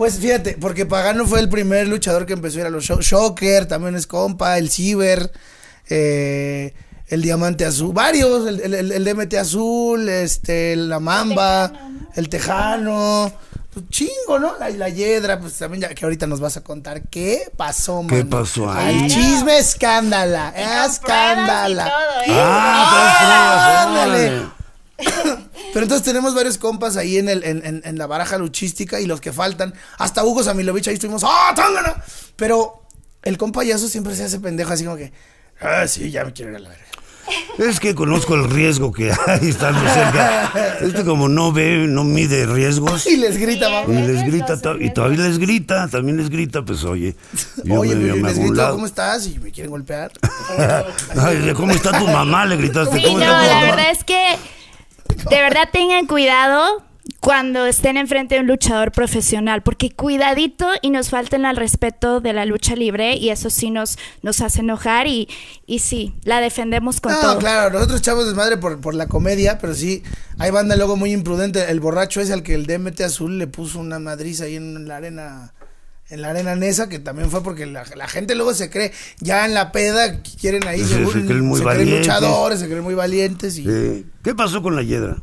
[0.00, 3.04] Pues fíjate, porque Pagano fue el primer luchador que empezó a ir a los shows.
[3.04, 5.30] Shocker también es compa, el Ciber,
[5.90, 6.72] eh,
[7.08, 11.70] el Diamante Azul, varios, el, el, el- el DMT Azul, este, la Mamba,
[12.14, 13.30] el Tejano.
[13.74, 14.56] Pues chingo, ¿no?
[14.58, 18.24] La, la Yedra, pues también ya que ahorita nos vas a contar qué pasó, ¿Qué
[18.24, 18.30] mano?
[18.30, 19.02] pasó ahí?
[19.02, 21.84] Al chisme escándala, pruebas y escándala.
[21.84, 22.40] todo, ¿eh?
[22.40, 24.59] Ah, ándale.
[25.72, 29.06] Pero entonces tenemos varios compas ahí en, el, en, en- en la baraja luchística y
[29.06, 29.72] los que faltan.
[29.98, 31.22] Hasta Hugo Samilovich ahí estuvimos.
[31.24, 32.02] ¡Ah, tángana!
[32.36, 32.82] Pero
[33.22, 35.12] el compayazo siempre se hace pendejo así como que.
[35.60, 36.84] Ah, sí, ya me quiero ir a la verga.
[37.58, 40.52] Es que conozco el riesgo que hay estando cerca.
[40.80, 43.06] Este como no ve, no mide riesgos.
[43.06, 44.00] Y les grita, Sí, Y mamá.
[44.00, 47.14] les Es grita, y todavía les grita, también les grita, pues oye,
[47.62, 48.72] yo Oye, me, yo pero me les grito, lado.
[48.74, 49.26] ¿cómo estás?
[49.28, 50.10] Y me quieren golpear.
[51.16, 52.46] Ay, ¿Cómo está tu mamá?
[52.46, 52.96] Le gritaste.
[52.96, 53.66] Sí, ¿Cómo no, está tu la mamá?
[53.76, 54.24] verdad es que
[55.30, 56.84] de verdad tengan cuidado
[57.20, 62.32] cuando estén enfrente de un luchador profesional, porque cuidadito y nos faltan al respeto de
[62.32, 65.28] la lucha libre y eso sí nos, nos hace enojar y,
[65.66, 67.38] y sí, la defendemos con no, todo.
[67.38, 70.02] claro, nosotros echamos desmadre por, por la comedia, pero sí,
[70.38, 71.70] hay banda luego muy imprudente.
[71.70, 74.96] El borracho ese al que el DMT azul le puso una madriz ahí en la
[74.96, 75.52] arena.
[76.10, 79.44] En la arena Nesa, que también fue porque la, la gente luego se cree, ya
[79.46, 82.06] en la peda, quieren ahí, Se- según- se creen muy se creen valientes.
[82.06, 83.64] luchadores, se creen muy valientes y...
[83.64, 84.06] Sí.
[84.24, 85.16] ¿Qué pasó con la hiedra?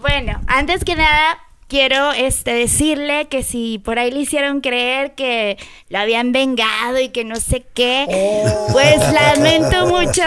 [0.00, 5.58] Bueno, antes que nada quiero este decirle que si por ahí le hicieron creer que
[5.90, 8.06] lo habían vengado y que no sé qué,
[8.72, 10.22] pues lamento mucho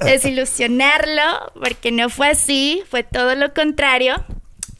[0.00, 4.22] desilusionarlo porque no fue así, fue todo lo contrario.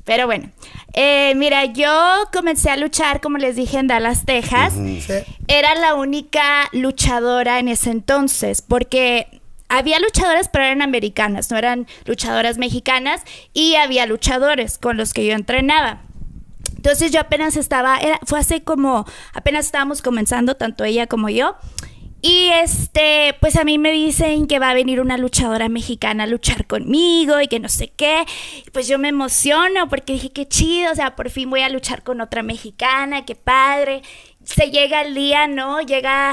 [0.05, 0.51] Pero bueno,
[0.95, 1.91] eh, mira, yo
[2.33, 4.75] comencé a luchar, como les dije, en Dallas, Texas.
[4.75, 5.03] Sí.
[5.49, 11.87] Era la única luchadora en ese entonces, porque había luchadoras, pero eran americanas, no eran
[12.05, 13.23] luchadoras mexicanas,
[13.55, 16.03] y había luchadores con los que yo entrenaba.
[16.77, 21.57] Entonces yo apenas estaba, era, fue hace como, apenas estábamos comenzando, tanto ella como yo.
[22.25, 26.29] Y este, pues a mí me dicen que va a venir una luchadora mexicana a
[26.29, 28.25] luchar conmigo y que no sé qué.
[28.73, 32.05] Pues yo me emociono porque dije, qué chido, o sea, por fin voy a luchar
[32.05, 34.03] con otra mexicana, qué padre.
[34.45, 35.81] Se llega el día, ¿no?
[35.81, 36.33] Llega,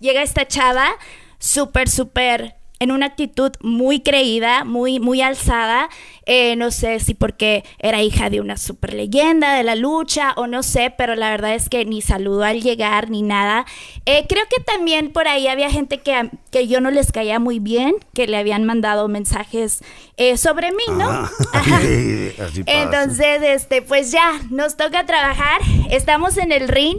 [0.00, 0.90] llega esta chava,
[1.38, 5.88] súper, súper en una actitud muy creída, muy, muy alzada.
[6.26, 10.48] Eh, no sé si porque era hija de una super leyenda de la lucha o
[10.48, 13.66] no sé, pero la verdad es que ni saludó al llegar ni nada.
[14.04, 17.60] Eh, creo que también por ahí había gente que, que yo no les caía muy
[17.60, 19.84] bien, que le habían mandado mensajes
[20.16, 21.08] eh, sobre mí, ¿no?
[21.08, 21.76] Ah, Ajá.
[21.76, 22.82] así pasa.
[22.82, 26.98] Entonces, este, pues ya, nos toca trabajar, estamos en el ring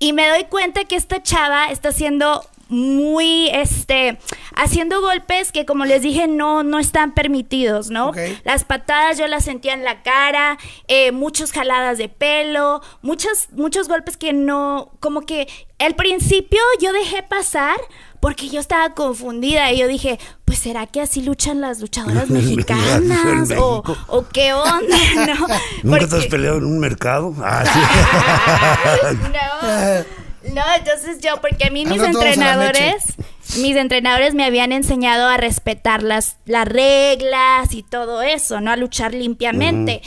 [0.00, 4.18] y me doy cuenta que esta chava está haciendo muy, este,
[4.54, 8.12] haciendo golpes que como les dije no, no están permitidos, ¿no?
[8.44, 10.56] Las patadas yo las sentía en la cara,
[10.88, 16.92] eh, muchas jaladas de pelo, muchos, muchos golpes que no, como que al principio yo
[16.92, 17.76] dejé pasar
[18.20, 23.50] porque yo estaba confundida y yo dije, pues será que así luchan las luchadoras mexicanas
[23.58, 23.82] o,
[24.32, 25.46] qué onda, ¿no?
[25.82, 27.34] ¿Nunca te has Porque- peleado en un mercado?
[27.42, 27.64] Ah,
[29.10, 29.16] sí.
[29.32, 30.29] no.
[30.54, 33.04] No, entonces yo, porque a mí mis Ando entrenadores,
[33.58, 38.70] mis entrenadores me habían enseñado a respetar las, las reglas y todo eso, ¿no?
[38.70, 40.02] A luchar limpiamente.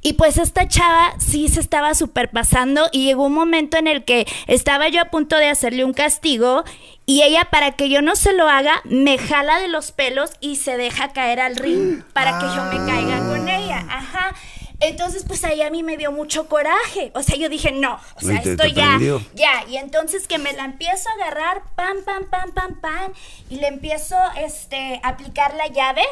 [0.00, 4.26] Y pues esta chava sí se estaba superpasando y llegó un momento en el que
[4.46, 6.64] estaba yo a punto de hacerle un castigo
[7.04, 10.56] y ella para que yo no se lo haga me jala de los pelos y
[10.56, 13.84] se deja caer al ring para que yo me caiga con ella.
[13.88, 14.34] Ajá.
[14.80, 17.10] Entonces, pues ahí a mí me dio mucho coraje.
[17.14, 19.20] O sea, yo dije, no, o sea, te- esto te ya, prendió.
[19.34, 19.64] ya.
[19.68, 23.12] Y entonces que me la empiezo a agarrar, pam, pam, pam, pam, pam,
[23.50, 26.02] y le empiezo este, a aplicar la llave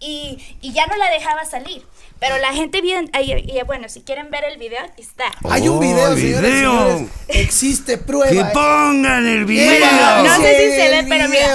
[0.00, 1.82] y, y ya no la dejaba salir.
[2.20, 5.24] Pero la gente bien, y bueno, si quieren ver el video, aquí está.
[5.50, 6.20] Hay un Oh, video, señores,
[6.52, 6.88] video.
[6.88, 7.08] señores.
[7.28, 8.30] Existe prueba.
[8.30, 9.78] ¡Que pongan el video!
[9.80, 11.54] Bueno, No sé si se ve, pero mira.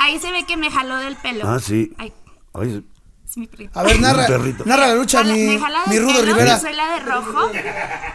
[0.00, 1.48] Ahí se ve que me jaló del pelo.
[1.48, 1.92] Ah, sí.
[1.98, 2.12] Ay,
[2.54, 2.82] Ay,
[3.38, 3.78] mi perrito.
[3.78, 4.26] A ver, narra,
[4.64, 6.54] narra la lucha, mi, me jala del mi Rudo pelo, Rivera.
[6.56, 7.50] yo soy la de rojo.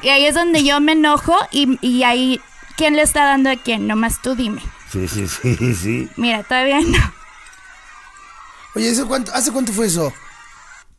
[0.02, 2.40] Y ahí es donde yo me enojo y, y ahí,
[2.78, 3.88] ¿quién le está dando a quién?
[3.88, 4.62] Nomás tú dime.
[4.92, 6.10] sí, sí, sí, sí.
[6.18, 6.98] Mira, todavía no.
[8.76, 10.12] Oye, ¿eso cuánto, ¿hace cuánto fue eso?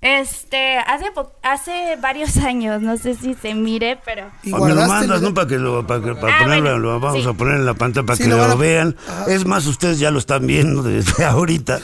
[0.00, 4.30] Este, hace, po- hace varios años, no sé si se mire, pero...
[4.42, 5.32] ¿Y me lo mandas, el- ¿no?
[5.34, 7.28] Para que lo, para que, para Ah, ponerlo, bueno, lo vamos sí.
[7.28, 8.96] a poner en la pantalla para Sí, que lo lo, van a- vean.
[9.08, 9.24] Ajá.
[9.32, 11.80] Es más, ustedes ya lo están viendo desde ahorita.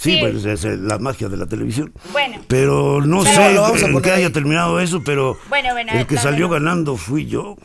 [0.00, 0.18] Sí, Sí.
[0.20, 1.92] pues es eh, la magia de la televisión.
[2.12, 2.36] Bueno.
[2.46, 4.10] Pero no Pero sé lo vamos a ahí.
[4.10, 7.56] haya terminado eso, pero Bueno, bueno, el que salió ganando fui yo.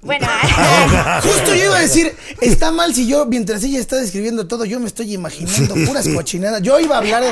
[0.00, 0.26] Bueno,
[1.22, 4.80] Justo yo iba a decir, está mal si yo, mientras ella está describiendo todo, yo
[4.80, 6.62] me estoy imaginando puras cochinadas.
[6.62, 7.22] Yo iba a hablar,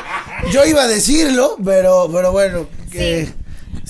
[0.52, 2.66] yo iba a decirlo, pero, pero bueno.
[2.92, 3.32] que- sí.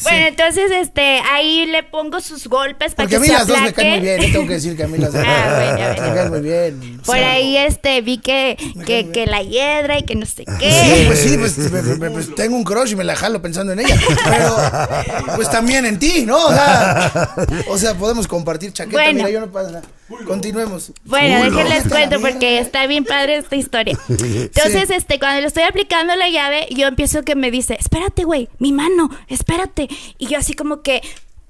[0.03, 3.47] Bueno, entonces, este, ahí le pongo sus golpes para Porque que a mí se las
[3.47, 6.09] dos me caen muy bien, tengo que decir que a mí las dos Ah, bueno,
[6.09, 7.01] me caen muy bien.
[7.05, 10.45] Por O sea, ahí, este, vi que, que, que la hiedra y que no sé
[10.45, 11.05] Sí, qué.
[11.07, 13.81] pues sí, pues, me- me- pues tengo un crush y me la jalo pensando en
[13.81, 13.97] ella.
[14.25, 16.47] Pero, pues también en ti, ¿no?
[16.47, 17.31] O sea,
[17.69, 18.97] o sea podemos compartir chaqueta.
[18.97, 19.13] Bueno.
[19.19, 19.83] Mira, yo no pasa nada.
[20.27, 20.93] Continuemos.
[21.05, 23.99] Bueno, déjenles cuento porque está bien padre esta historia.
[24.09, 24.95] Entonces, Sí.
[24.95, 28.73] este, cuando le estoy aplicando la llave, yo empiezo que me dice, espérate, güey, mi
[28.73, 29.89] mano, espérate.
[30.19, 31.01] Y yo así como que,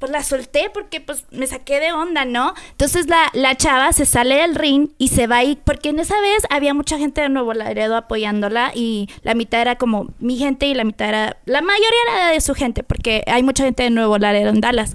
[0.00, 2.54] pues la solté porque pues me saqué de onda, ¿no?
[2.70, 6.18] Entonces la, la chava se sale del ring y se va ahí, porque en esa
[6.22, 10.66] vez había mucha gente de Nuevo Laredo apoyándola y la mitad era como mi gente
[10.66, 13.90] y la mitad era, la mayoría era de su gente, porque hay mucha gente de
[13.90, 14.94] Nuevo Laredo en Dallas.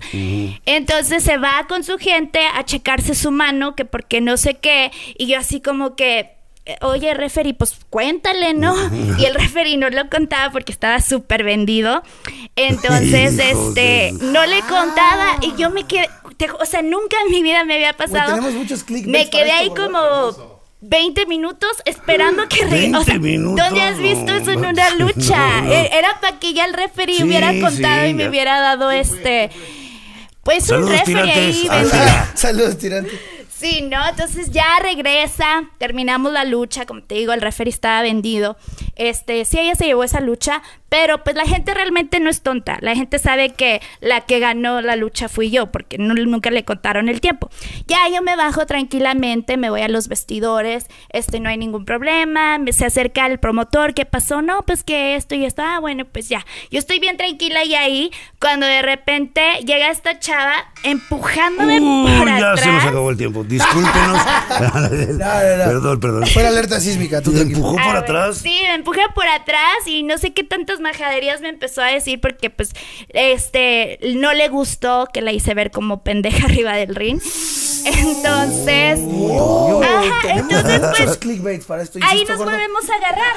[0.65, 4.91] Entonces se va con su gente a checarse su mano, que porque no sé qué,
[5.17, 6.34] y yo así como que...
[6.81, 8.75] Oye, referee, pues cuéntale, ¿no?
[9.19, 12.01] Y el referee no lo contaba porque estaba súper vendido.
[12.55, 17.31] Entonces, este, de- no le contaba y yo me quedé, te- o sea, nunca en
[17.31, 18.33] mi vida me había pasado.
[18.35, 19.85] tenemos muchos Me quedé esto, ahí ¿verdad?
[19.91, 24.51] como 20 minutos esperando que re- 20 o sea, minutos, ¿Dónde has visto no, eso
[24.51, 25.61] en una lucha?
[25.61, 25.71] no.
[25.71, 28.29] Eh, Era para que ya el referee Sí, hubiera contado sí, y me ya.
[28.29, 29.49] hubiera dado este.
[30.43, 31.67] Pues un Saludos, referee ahí.
[31.71, 33.11] Ah, Saludos, tirante.
[33.57, 34.05] Sí, ¿no?
[34.09, 38.57] Entonces ya regresa, terminamos la lucha, como te digo, el referee estaba vendido.
[38.95, 42.77] Este, sí, ella se llevó esa lucha, pero pues la gente realmente no es tonta.
[42.81, 46.63] La gente sabe que la que ganó la lucha fui yo, porque no- nunca le
[46.63, 47.49] contaron el tiempo.
[47.87, 52.57] Ya yo me bajo tranquilamente, me voy a los vestidores, este, no hay ningún problema,
[52.57, 54.41] me- se acerca el promotor, ¿qué pasó?
[54.41, 56.45] No, pues que esto y esto, ah, bueno, pues ya.
[56.71, 60.53] Yo estoy bien tranquila y ahí, cuando de repente llega esta chava
[60.83, 62.61] empujándome Uh, por ya atrás.
[62.61, 63.43] se nos acabó el tiempo.
[63.43, 64.21] Discúlpenos.
[64.55, 65.65] No, no, no.
[65.65, 66.27] Perdón, perdón.
[66.27, 68.37] Fue la alerta sísmica, tú ¿Te empujó Ah, por bueno, atrás?
[68.37, 72.21] Sí, me empujó por atrás y no sé qué tantas majaderías me empezó a decir
[72.21, 72.69] porque pues
[73.09, 77.19] este no le gustó que la hice ver como pendeja arriba del ring.
[77.85, 81.99] Entonces, Oh, Ajá, entonces, pues, para esto.
[82.01, 83.35] ahí nos volvemos a agarrar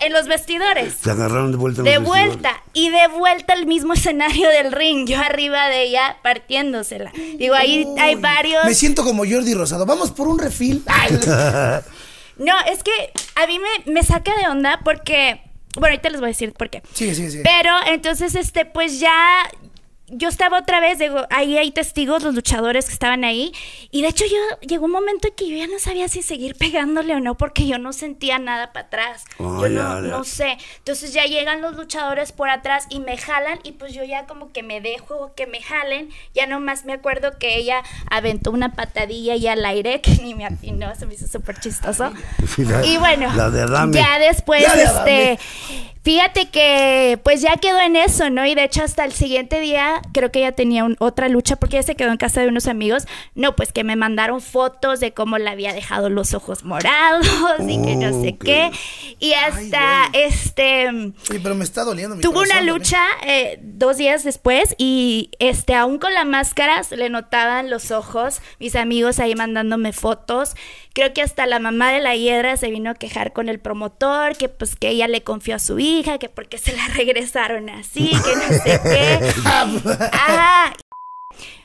[0.00, 0.94] en los vestidores.
[1.02, 1.80] Se agarraron de vuelta.
[1.80, 2.28] en De los vestidores.
[2.34, 7.12] vuelta y de vuelta al mismo escenario del ring, yo arriba de ella partiéndosela.
[7.38, 8.64] Digo, ahí hay varios.
[8.64, 9.84] Me siento como Jordi Rosado.
[9.86, 10.82] Vamos por un refil.
[12.40, 12.90] No, es que
[13.36, 15.42] a mí me, me saca de onda porque.
[15.74, 16.82] Bueno, ahorita les voy a decir por qué.
[16.92, 17.42] Sigue, sigue, sigue.
[17.44, 19.48] Pero entonces, este, pues ya.
[20.12, 23.52] Yo estaba otra vez, digo, ahí hay testigos, los luchadores que estaban ahí.
[23.90, 26.56] Y de hecho, yo llegó un momento en que yo ya no sabía si seguir
[26.56, 29.24] pegándole o no, porque yo no sentía nada para atrás.
[29.38, 30.58] Yo no, no sé.
[30.78, 34.52] Entonces ya llegan los luchadores por atrás y me jalan, y pues yo ya como
[34.52, 36.10] que me dejo que me jalen.
[36.34, 40.44] Ya nomás me acuerdo que ella aventó una patadilla y al aire, que ni me
[40.44, 42.12] atinó, se me hizo súper chistoso.
[42.56, 43.94] La- Y bueno, La de Adame.
[43.96, 45.44] ya después, La de este,
[46.02, 48.46] fíjate que pues ya quedó en eso, ¿no?
[48.46, 51.76] Y de hecho hasta el siguiente día creo que ella tenía un- otra lucha porque
[51.76, 53.06] ella se quedó en casa de unos amigos.
[53.34, 57.26] No, pues que me mandaron fotos de cómo le había dejado los ojos morados
[57.60, 58.70] y que no sé qué.
[59.18, 60.88] Y hasta, este...
[60.88, 62.16] Oye, pero me está doliendo.
[62.16, 66.96] mi Tuvo una lucha eh, dos días después y este aún con la máscara se
[66.96, 70.54] le notaban los ojos, mis amigos ahí mandándome fotos.
[70.92, 74.36] Creo que hasta la mamá de la hiedra se vino a quejar con el promotor,
[74.36, 78.10] que pues que ella le confió a su hija, que porque se la regresaron así,
[78.10, 79.32] que no sé qué.
[80.12, 80.72] Ajá.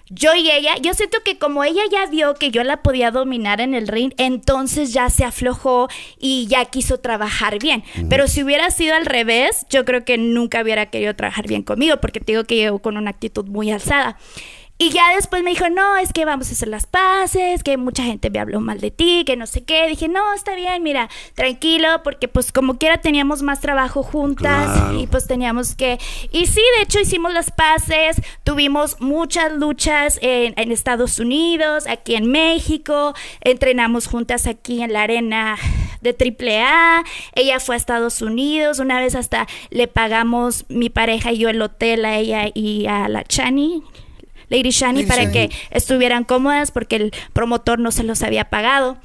[0.10, 3.60] Yo y ella, yo siento que como ella ya vio que yo la podía dominar
[3.60, 5.88] en el ring, entonces ya se aflojó
[6.20, 7.84] y ya quiso trabajar bien.
[8.08, 11.98] Pero si hubiera sido al revés, yo creo que nunca hubiera querido trabajar bien conmigo,
[11.98, 14.18] porque te digo que llegó con una actitud muy alzada.
[14.78, 18.04] Y ya después me dijo, no, es que vamos a hacer las paces, que mucha
[18.04, 19.88] gente me habló mal de ti, que no sé qué.
[19.88, 25.00] Dije, no, está bien, mira, tranquilo, porque pues como quiera teníamos más trabajo juntas Claro.
[25.00, 25.98] y pues teníamos que...
[26.34, 32.16] Y sí, de hecho hicimos las paces, tuvimos muchas luchas en, en Estados Unidos, aquí
[32.16, 35.56] en México, entrenamos juntas aquí en la arena
[36.02, 41.38] de AAA, ella fue a Estados Unidos, una vez hasta le pagamos mi pareja y
[41.38, 43.82] yo el hotel a ella y a la Chani.
[44.50, 45.34] Lady Shani Lady para Shani.
[45.34, 48.98] que estuvieran cómodas porque el promotor no se los había pagado.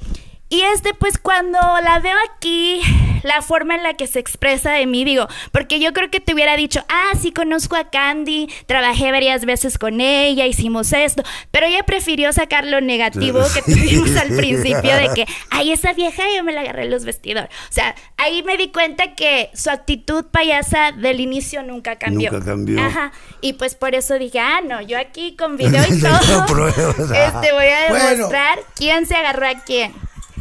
[0.51, 2.81] Y este, pues cuando la veo aquí,
[3.23, 6.33] la forma en la que se expresa de mí, digo, porque yo creo que te
[6.33, 11.67] hubiera dicho, ah, sí conozco a Candy, trabajé varias veces con ella, hicimos esto, pero
[11.67, 16.43] ella prefirió sacar lo negativo que tuvimos al principio de que, ay, esa vieja yo
[16.43, 17.49] me la agarré en los vestidores.
[17.69, 22.29] O sea, ahí me di cuenta que su actitud payasa del inicio nunca cambió.
[22.29, 22.81] Nunca cambió.
[22.81, 23.13] Ajá.
[23.39, 27.67] Y pues por eso dije, ah, no, yo aquí con video y todo, este, voy
[27.67, 28.09] a Bueno.
[28.09, 29.93] demostrar quién se agarró a quién.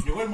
[0.05, 0.29] Llegó el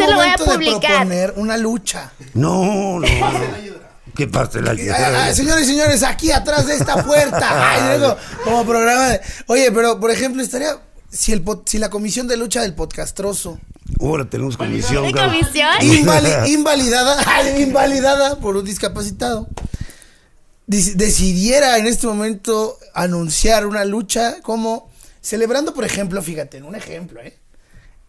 [0.00, 2.12] esto lo voy a momento de proponer una lucha.
[2.34, 3.06] No, no.
[4.14, 7.40] ¿Qué parte la Ah, ah, señores y señores, aquí atrás de esta puerta.
[7.72, 10.76] Ay, luego, como programa de- Oye, pero por ejemplo, estaría.
[11.10, 13.58] Si, el, si la comisión de lucha del podcastroso
[14.00, 15.04] Ahora tenemos comisión.
[15.06, 15.40] ¿De cabrón.
[15.40, 15.68] comisión?
[15.80, 19.46] invali- invalidada, ay, invalidada por un discapacitado,
[20.66, 26.74] dis- decidiera en este momento anunciar una lucha como celebrando, por ejemplo, fíjate, en un
[26.74, 27.38] ejemplo, ¿eh?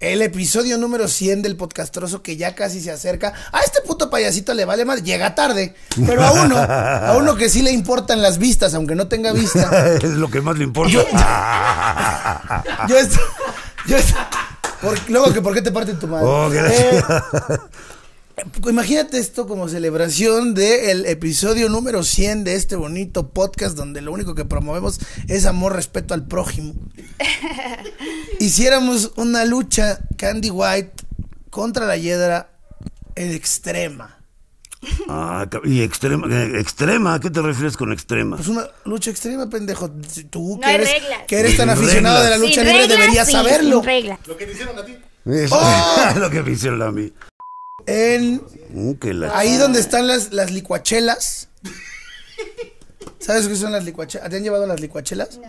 [0.03, 3.31] El episodio número 100 del podcastroso que ya casi se acerca.
[3.53, 5.75] A este puto payasito le vale más, llega tarde.
[6.05, 9.93] Pero a uno, a uno que sí le importan las vistas, aunque no tenga vista.
[9.95, 10.91] es lo que más le importa.
[12.89, 12.97] Yo-
[13.87, 13.95] Yo
[14.81, 16.25] por- luego que por qué te parte tu madre.
[16.27, 16.95] Oh, gracias.
[16.95, 17.03] Eh,
[18.69, 24.35] imagínate esto como celebración del episodio número 100 de este bonito podcast donde lo único
[24.35, 26.73] que promovemos es amor, respeto al prójimo.
[28.39, 30.93] Hiciéramos una lucha Candy White
[31.49, 32.49] contra la Hiedra
[33.15, 34.19] en extrema.
[35.07, 38.35] Ah, y extrema, eh, extrema, ¿a qué te refieres con extrema?
[38.35, 39.89] Pues una lucha extrema, pendejo.
[40.29, 41.19] Tú No que hay eres, reglas.
[41.27, 43.77] que eres tan aficionado de la lucha Sin libre reglas, deberías sí, saberlo.
[43.79, 44.19] sin reglas.
[45.25, 46.13] Eso, ¡Oh!
[46.19, 47.13] lo que me hicieron a mí.
[47.85, 48.41] En
[48.99, 51.49] que la- Ahí donde están las, las licuachelas.
[53.19, 54.29] ¿Sabes qué son las licuachelas?
[54.29, 55.39] ¿Te han llevado las licuachelas?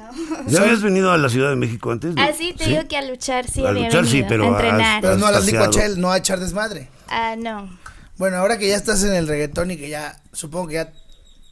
[0.47, 2.14] ¿Ya habías venido a la Ciudad de México antes?
[2.14, 2.23] no?
[2.23, 5.03] Ah, sí, te digo que a luchar sí A luchar sí, pero a a- entrenar.
[5.03, 6.88] Pero no a las licuachelas, no a echar desmadre.
[7.09, 7.77] Ah, no.
[8.16, 10.92] Bueno, ahora que ya estás en el reggaetón y que ya, supongo que ya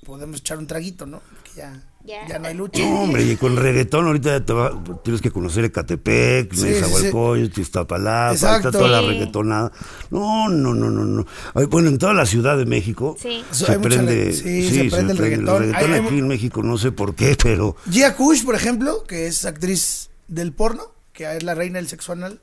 [0.05, 1.21] podemos echar un traguito, ¿no?
[1.43, 2.27] Que ya, Ya.
[2.29, 2.81] ya no hay lucha.
[2.81, 6.87] No, hombre, y con reggaetón ahorita ya te va- tienes que conocer Ecatepec, Sí, Mesa
[6.89, 7.11] sí,
[7.55, 7.61] sí.
[7.61, 9.07] Iztapalapa, está toda la Sí.
[9.07, 9.71] reggaetonada.
[10.11, 11.27] No, no, no, no, no.
[11.55, 13.45] Ay, Bueno, en toda la Ciudad de México Sí.
[13.53, 15.75] Se hay mucha prende, re- sí, se prende el reggaetón.
[15.75, 19.27] Hay- hay- aquí en México, no sé por qué, pero Gia Kush, por ejemplo, que
[19.29, 22.41] es actriz del porno, que es la reina del sexo anal,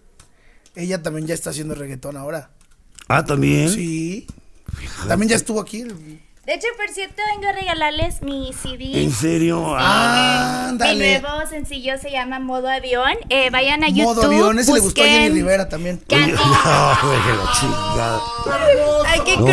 [0.76, 2.52] ella también ya está haciendo reggaetón ahora.
[3.10, 3.70] ah, también.
[3.70, 4.26] Sí.
[5.08, 5.82] También ya estuvo aquí.
[5.82, 9.04] el- De hecho, por cierto, vengo a regalarles mi CD.
[9.04, 9.76] ¿En serio?
[9.78, 13.12] Ah, Mi nuevo sencillo se llama Modo Avión.
[13.30, 14.04] Eh, vayan a YouTube.
[14.16, 16.02] Modo avión, ese le gustó a Jenny Rivera también.
[16.10, 18.20] Ay, que la chingada.
[19.06, 19.46] Ay, qué No,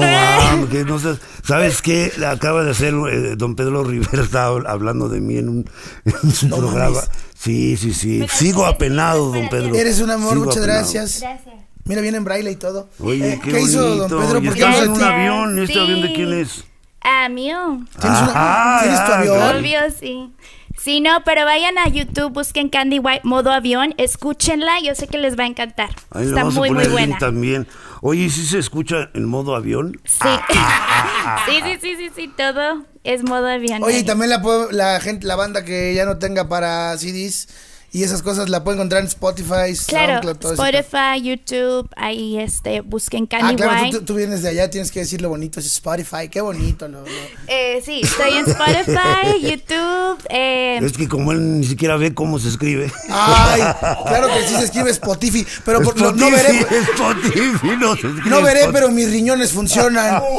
[0.71, 0.87] cruel.
[0.87, 2.13] no seas- ¿Sabes qué?
[2.27, 5.71] Acaba de hacer eh, don Pedro Rivera, estaba hablando de mí en un,
[6.07, 6.95] en su No programa.
[6.97, 7.11] mames.
[7.39, 8.21] Sí, sí, sí.
[8.21, 9.51] Pero Sigo apenado, don.
[9.51, 9.75] Pedro.
[9.75, 10.79] Eres un amor, Sigo muchas apenado.
[10.81, 11.21] gracias.
[11.21, 11.55] Gracias.
[11.85, 12.89] Mira, viene en braille y todo.
[13.01, 14.09] Oye, Eh, qué, ¿Qué hizo don.
[14.23, 14.39] Pedro?
[14.39, 15.59] ¿Y ¿Por qué estás no en un se- avión?
[15.59, 15.79] ¿Este Sí.
[15.79, 16.65] avión de quién es?
[17.09, 17.81] Ah, mío.
[18.01, 19.57] ¿Tienes, una- Ah, ¿tienes tu ah, avión?
[19.57, 20.33] Obvio, sí.
[20.77, 25.17] Sí, no, pero vayan a YouTube, busquen Candy White modo avión, escúchenla, yo sé que
[25.19, 25.91] les va a encantar.
[26.11, 27.19] Ahí Está vamos muy, a muy buena.
[27.19, 27.67] también.
[28.03, 29.99] Oye, ¿y si se escucha en modo avión?
[30.05, 30.29] Sí.
[31.47, 33.83] sí, sí, sí, sí, sí, todo es modo avión.
[33.83, 37.49] Oye, y también la, la gente, la banda que ya no tenga para CDs
[37.93, 40.65] y esas cosas la puede encontrar en Spotify, Claro, SoundCloud, todo eso.
[40.65, 45.29] Spotify, YouTube, ahí este, busquen Candy Ah, claro, tú, vienes de allá, tienes que decirlo
[45.29, 46.89] bonito, es Spotify, qué bonito.
[46.89, 47.07] Lo, lo-
[47.49, 52.39] Eh, sí, estoy en Spotify, YouTube, eh, Es que como él ni siquiera ve cómo
[52.39, 52.93] se escribe.
[53.09, 53.63] Ay,
[54.07, 58.31] claro que sí se escribe Spotify, pero por- no, no veré, Spotify, no se escribe
[58.31, 58.73] no veré, Spotify.
[58.73, 60.23] pero mis riñones funcionan.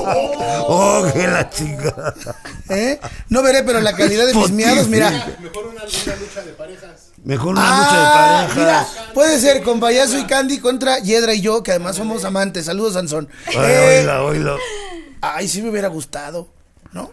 [0.69, 2.13] Oh, que la chica.
[2.69, 2.99] ¿eh?
[3.29, 4.53] No veré, pero la calidad de mis Spotify.
[4.55, 5.09] miados, mira.
[5.41, 7.06] Mejor una, una lucha de parejas.
[7.23, 8.55] Mejor una Ah, lucha de parejas.
[8.95, 12.65] mira, puede ser con Payaso y Candy contra Yedra y yo, que además somos amantes.
[12.65, 13.27] Saludos, Sansón.
[13.47, 14.55] Ay, Eh, oíla, oíla.
[15.21, 16.47] ay, sí me hubiera gustado,
[16.93, 17.11] ¿no?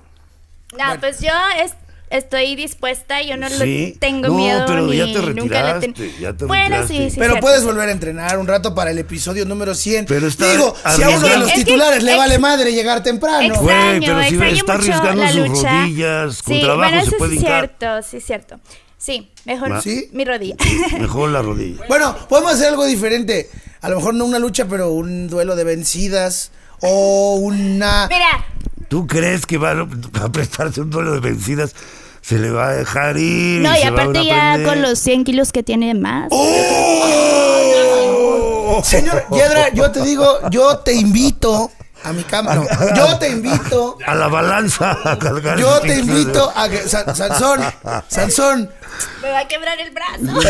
[0.78, 1.30] no, pues yo
[1.64, 1.72] es-
[2.10, 3.56] estoy dispuesta, yo no Sí.
[3.58, 6.64] le tengo No, miedo pero ni ya te nunca le ten- retiraste, ya te Bueno,
[6.64, 6.94] retiraste.
[6.94, 7.16] sí, sí.
[7.18, 7.40] Pero cierto.
[7.46, 10.04] puedes volver a entrenar un rato para el episodio número 100.
[10.06, 12.72] Pero está Digo, si a uno de los Es que- titulares le ex- vale madre
[12.72, 13.40] llegar temprano.
[13.54, 17.04] Extraño, Güey, pero si extraño está mucho arriesgando la sus rodillas, con sí, trabajo bueno,
[17.10, 17.58] se puede sí hincar.
[17.78, 18.60] cierto, sí es cierto.
[19.04, 19.82] Sí, mejor
[20.12, 20.56] mi rodilla.
[20.98, 21.84] Mejor la rodilla.
[21.88, 23.50] Bueno, podemos hacer algo diferente.
[23.82, 26.52] A lo mejor no una lucha, pero un duelo de vencidas.
[26.80, 28.08] O una.
[28.08, 28.46] Mira,
[28.88, 29.86] ¿Tú crees que va a,
[30.32, 31.74] prestarse un duelo de vencidas?
[32.22, 33.60] Se le va a dejar ir.
[33.60, 34.72] no, y se va a aparte ya aprender.
[34.72, 36.28] con los 100 kilos que tiene más.
[36.30, 37.34] ¡Oh!
[38.82, 41.70] Señor Yedra, yo te digo, yo te invito
[42.04, 42.54] a mi cama.
[42.54, 43.96] No, yo te invito.
[44.06, 46.86] A la balanza a cargar Yo te invito a que.
[46.88, 47.60] San- Sansón,
[48.08, 48.70] Sansón,
[49.22, 50.40] Me va a quebrar el brazo.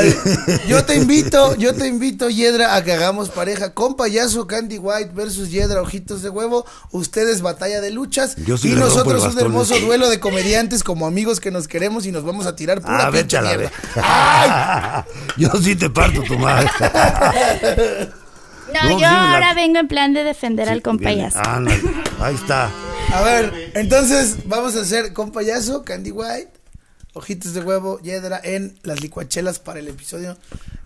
[0.69, 5.13] yo te invito, yo te invito, Yedra, a que hagamos pareja con payaso Candy White
[5.15, 6.67] versus Yedra Ojitos de Huevo.
[6.91, 8.35] Ustedes batalla de luchas.
[8.37, 12.13] Yo sí y nosotros un hermoso duelo de comediantes como amigos que nos queremos y
[12.13, 13.71] nos vamos a tirar pura Ah, a vez.
[15.37, 16.69] Yo sí te parto tu madre.
[18.73, 21.39] No, No, yo sí la- ahora vengo en plan de defender al compayazo.
[21.45, 21.83] Ándale,
[22.21, 22.71] ahí está.
[23.13, 26.51] A ver, entonces vamos a hacer con payaso, Candy White,
[27.13, 30.37] ojitos de huevo, Yedra en las licuachelas para el episodio.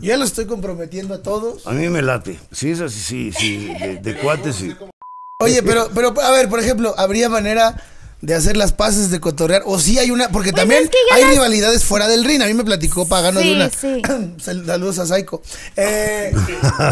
[0.01, 1.67] Yo ya lo estoy comprometiendo a todos.
[1.67, 2.39] A mí me late.
[2.53, 3.67] Sí, es así, sí, sí.
[3.75, 4.75] De, de cuates, sí.
[5.41, 7.81] Oye, pero, pero, a ver, por ejemplo, ¿habría manera
[8.21, 9.63] de hacer las pases de cotorrear?
[9.67, 12.25] O sí hay una, porque Pues también es que ya hay las- rivalidades fuera del
[12.25, 12.43] ring.
[12.43, 13.71] A mí me platicó Pagano de Sí, una.
[13.71, 14.03] sí.
[14.43, 15.43] Sal- Saludos a Saiko.
[15.77, 16.33] Eh,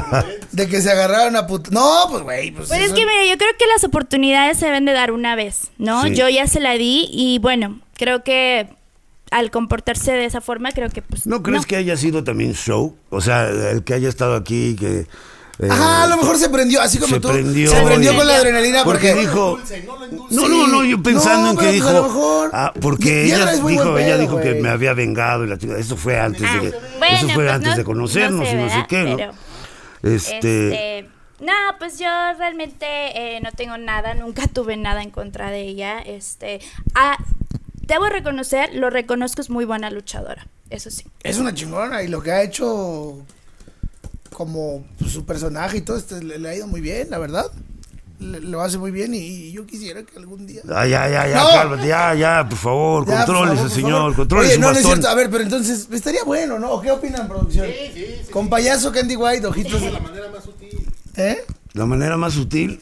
[0.53, 1.69] de que se agarraron a put...
[1.69, 2.69] No, pues güey, pues.
[2.69, 5.69] Pues es que mira, yo creo que las oportunidades se deben de dar una vez,
[5.79, 6.05] ¿no?
[6.05, 6.15] Sí.
[6.15, 8.69] Yo ya se la di y bueno, creo que
[9.33, 11.27] al comportarse de esa forma, creo que pues...
[11.27, 12.97] ¿No crees que haya sido también show?
[13.11, 15.07] O sea, el que haya estado aquí, que...
[15.59, 17.29] eh, Ajá, a lo mejor se prendió, así como se tú.
[17.29, 19.21] prendió se prendió con la adrenalina Porque porque.
[19.23, 19.59] dijo...
[19.87, 20.35] no lo endulce.
[20.37, 21.87] No, no, no, yo pensando No, en que pero dijo...
[21.87, 25.45] pues a lo mejor- Ah, porque Y- ella dijo, ella dijo que me había vengado
[25.45, 26.71] y la chica, eso fue antes de.
[26.99, 29.17] Bueno, eso fue pues antes no- de conocernos no sé, y no sé qué, ¿no?
[29.17, 29.33] Pero,
[30.03, 30.39] Este...
[30.39, 32.07] Este, no, pues yo
[32.39, 35.99] realmente eh, no tengo nada, nunca tuve nada en contra de ella.
[36.01, 36.61] Este,
[36.95, 37.17] ah,
[37.83, 41.05] debo reconocer, lo reconozco, es muy buena luchadora, eso sí.
[41.23, 43.19] Es una chingona y lo que ha hecho
[44.37, 47.51] como pues, su personaje y todo esto le, le ha ido muy bien, la verdad.
[48.19, 50.61] Le- lo hace muy bien y, y yo quisiera que algún día.
[50.69, 51.49] Ah, ya, ya, ya, No.
[51.49, 54.15] cálmate, ya, ya, por favor, Ya, por contrólese, favor, por señor, favor.
[54.17, 54.93] contrólese Oye, no, no es bastón.
[54.93, 55.09] cierto.
[55.09, 56.71] A ver, pero entonces estaría bueno, ¿no?
[56.73, 57.67] ¿O qué opinan, producción?
[58.31, 59.81] Con payaso Candy White, ojitos.
[59.81, 60.87] La manera más sutil.
[61.17, 61.39] ¿Eh?
[61.73, 62.81] La manera más sutil.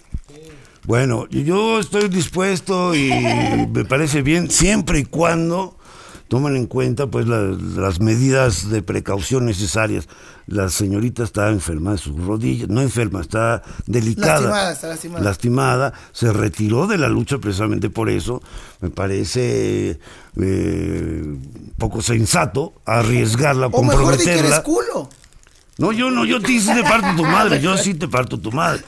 [0.87, 3.11] Bueno, yo estoy dispuesto y
[3.73, 5.77] me parece bien siempre y cuando
[6.35, 10.09] toman en cuenta pues la- las medidas de precaución necesarias.
[10.49, 14.41] La señorita está enferma de sus rodillas, no enferma, está delicada.
[14.41, 15.24] Lastimada, está lastimada.
[15.24, 18.43] Lastimada, se retiró de la lucha precisamente por eso.
[18.80, 20.01] Me parece
[20.41, 21.37] eh,
[21.78, 24.62] poco sensato arriesgarla, O mejor di que eres comprometerla.
[24.64, 25.09] culo.
[25.78, 28.82] No, yo no, yo sí te parto tu madre, yo sí te parto tu madre.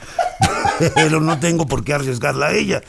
[0.95, 2.81] Pero no tengo por qué arriesgarla a ella.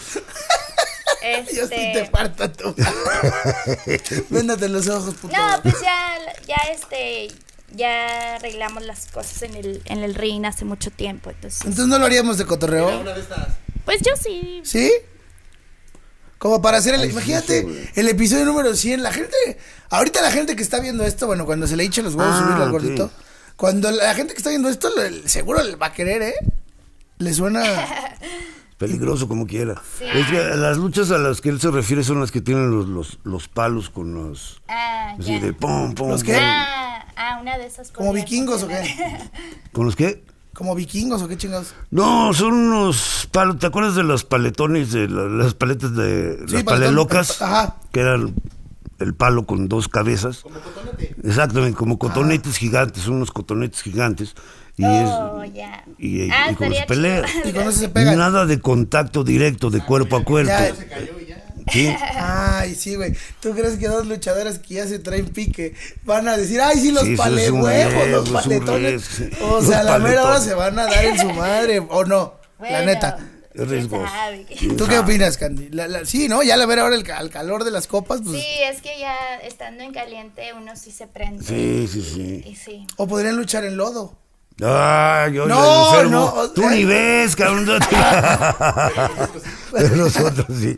[1.55, 2.75] Yo sí te Este, parto a tu.
[4.31, 5.37] Véndate los ojos, puto.
[5.37, 6.17] no, pues ya,
[6.47, 7.29] ya este,
[7.73, 11.99] ya arreglamos las cosas en el, en el ring hace mucho tiempo, entonces, Entonces no
[11.99, 13.01] lo haríamos de cotorreo.
[13.01, 13.49] Una de estas.
[13.85, 14.93] pues yo sí, ¿Sí?
[16.39, 17.11] Como para hacer el.
[17.11, 17.67] imagínate,
[17.97, 19.03] el episodio número 100.
[19.03, 19.35] La gente.
[19.91, 22.39] Ahorita la gente que está viendo esto, bueno, cuando se le eche los huevos Ah,
[22.45, 23.11] subirlo al gordito.
[23.57, 24.89] Cuando la gente que está viendo esto,
[25.27, 26.35] seguro le va a querer, ¿eh?
[27.19, 27.65] Le suena.
[28.79, 29.75] Peligroso como quiera.
[30.01, 32.87] Es que las luchas a las que él se refiere son las que tienen los,
[32.89, 34.63] los, los palos con los...
[34.69, 36.37] Ah, Así de pom, pom, ¿Los qué?
[36.41, 38.97] Ah, ah, una de esas ¿Como vikingos o qué?
[39.73, 40.23] ¿Con los qué?
[40.55, 41.75] ¿Como vikingos o qué chingados?
[41.91, 43.59] No, son unos palos.
[43.59, 47.43] ¿Te acuerdas de los paletones, de la- las paletas de Sí, las palelocas?
[47.43, 47.77] ajá.
[47.93, 48.35] Que eran
[49.01, 50.45] el palo con dos cabezas.
[51.25, 54.35] Exactamente, como cotonetes gigantes, son unos cotonetes gigantes.
[54.79, 55.85] Y Oh, es, ya.
[55.99, 57.25] y, y Ah, con los estaría pelea.
[57.45, 58.17] Y se pegan.
[58.17, 60.51] Nada de contacto directo de cuerpo a cuerpo.
[60.51, 60.73] Ya.
[61.73, 61.95] ¿sí?
[62.15, 63.13] Ay, sí, güey.
[63.41, 65.75] ¿Tú crees que dos luchadoras que ya se traen pique
[66.05, 69.21] van a decir, ay, sí, los Sí, los paletones?
[69.43, 72.35] O sea, a la mera hora se van a dar en su madre, ¿o no?
[72.61, 73.19] la neta.
[74.77, 75.69] ¿Tú qué opinas, Candy?
[75.71, 76.43] La- la- sí, ¿no?
[76.45, 78.41] Ya la ver ahora el, al calor de las copas, pues.
[78.41, 81.45] Sí, es que ya estando en caliente uno sí se prende.
[81.45, 82.45] Sí, sí, sí.
[82.49, 82.87] Y sí.
[82.97, 84.17] O podrían luchar en lodo.
[84.65, 86.33] Ay, yo No, enfermo.
[86.37, 87.67] no, Tú ni ves, cabrón.
[89.73, 90.77] Pero nosotros sí.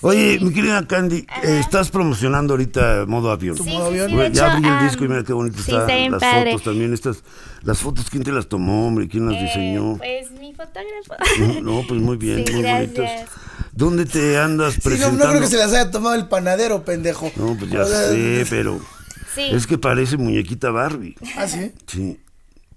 [0.00, 3.56] Oye, mi querida Candy, eh, estás promocionando ahorita modo avión.
[3.56, 4.08] Sí, modo sí, avión.
[4.10, 5.86] sí, Güey, ya abrí el am, disco y mira qué bonito sí, está.
[5.88, 6.52] las padre.
[6.52, 7.24] fotos también, estas,
[7.64, 9.08] las fotos, ¿quién te las tomó, hombre?
[9.08, 9.96] ¿Quién las Eh, diseñó?
[9.98, 11.62] Pues mi fotógrafo.
[11.62, 12.94] No, pues muy bien, Sí, muy gracias.
[12.94, 13.28] bonitas.
[13.72, 15.24] ¿Dónde te andas Sí, no, presentando?
[15.24, 17.30] no creo que se las haya tomado el panadero, pendejo.
[17.34, 18.80] No, pues ya O sea, sé, pero
[19.34, 19.48] Sí.
[19.52, 21.16] es que parece muñequita Barbie.
[21.36, 21.72] ¿Ah, sí?
[21.88, 22.20] Sí,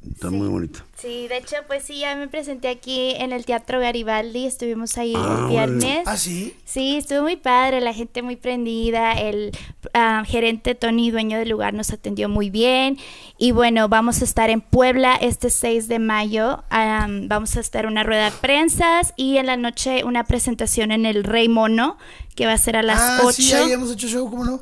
[0.10, 0.84] está muy bonita.
[0.98, 5.14] Sí, de hecho, pues sí, ya me presenté aquí en el Teatro Garibaldi, estuvimos ahí
[5.16, 6.04] Ah, el viernes.
[6.06, 6.56] ¿Ah, sí?
[6.66, 9.52] Sí, estuvo muy padre, la gente muy prendida, el
[9.94, 12.98] ah, gerente Tony, dueño del lugar, nos atendió muy bien.
[13.38, 17.88] Y bueno, vamos a estar en Puebla este 6 de mayo, am, vamos a estar
[17.88, 21.98] una rueda de prensas y en la noche una presentación en el Rey Mono,
[22.36, 23.32] que va a ser a las ah, 8.
[23.34, 24.62] sí, ahí hemos hecho show, ¿cómo no?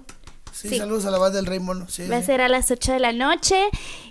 [0.62, 0.78] Sí, Sí.
[0.78, 1.88] saludos a la banda del Rey Mono.
[1.88, 3.56] Sí, Va a ser a las 8 de la noche.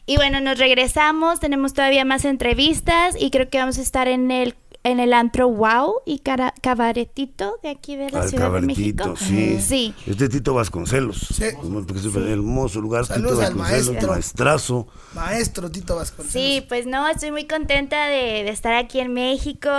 [0.07, 4.31] Y bueno, nos regresamos, tenemos todavía más entrevistas y creo que vamos a estar en
[4.31, 8.61] el en el antro Wow y cara- Cabaretito de aquí de la Al Ciudad de
[8.63, 8.97] México.
[9.05, 9.61] cabaretito, sí.
[9.61, 9.95] Sí.
[10.07, 11.19] Este Tito Vasconcelos.
[11.35, 11.45] Sí.
[11.61, 13.05] Porque es un hermoso lugar.
[13.05, 14.09] Saludos Tito al Vasconcelos, maestro.
[14.13, 14.87] maestrazo.
[15.15, 16.33] Maestro Tito Vasconcelos.
[16.33, 19.71] Sí, pues no, estoy muy contenta de, de estar aquí en México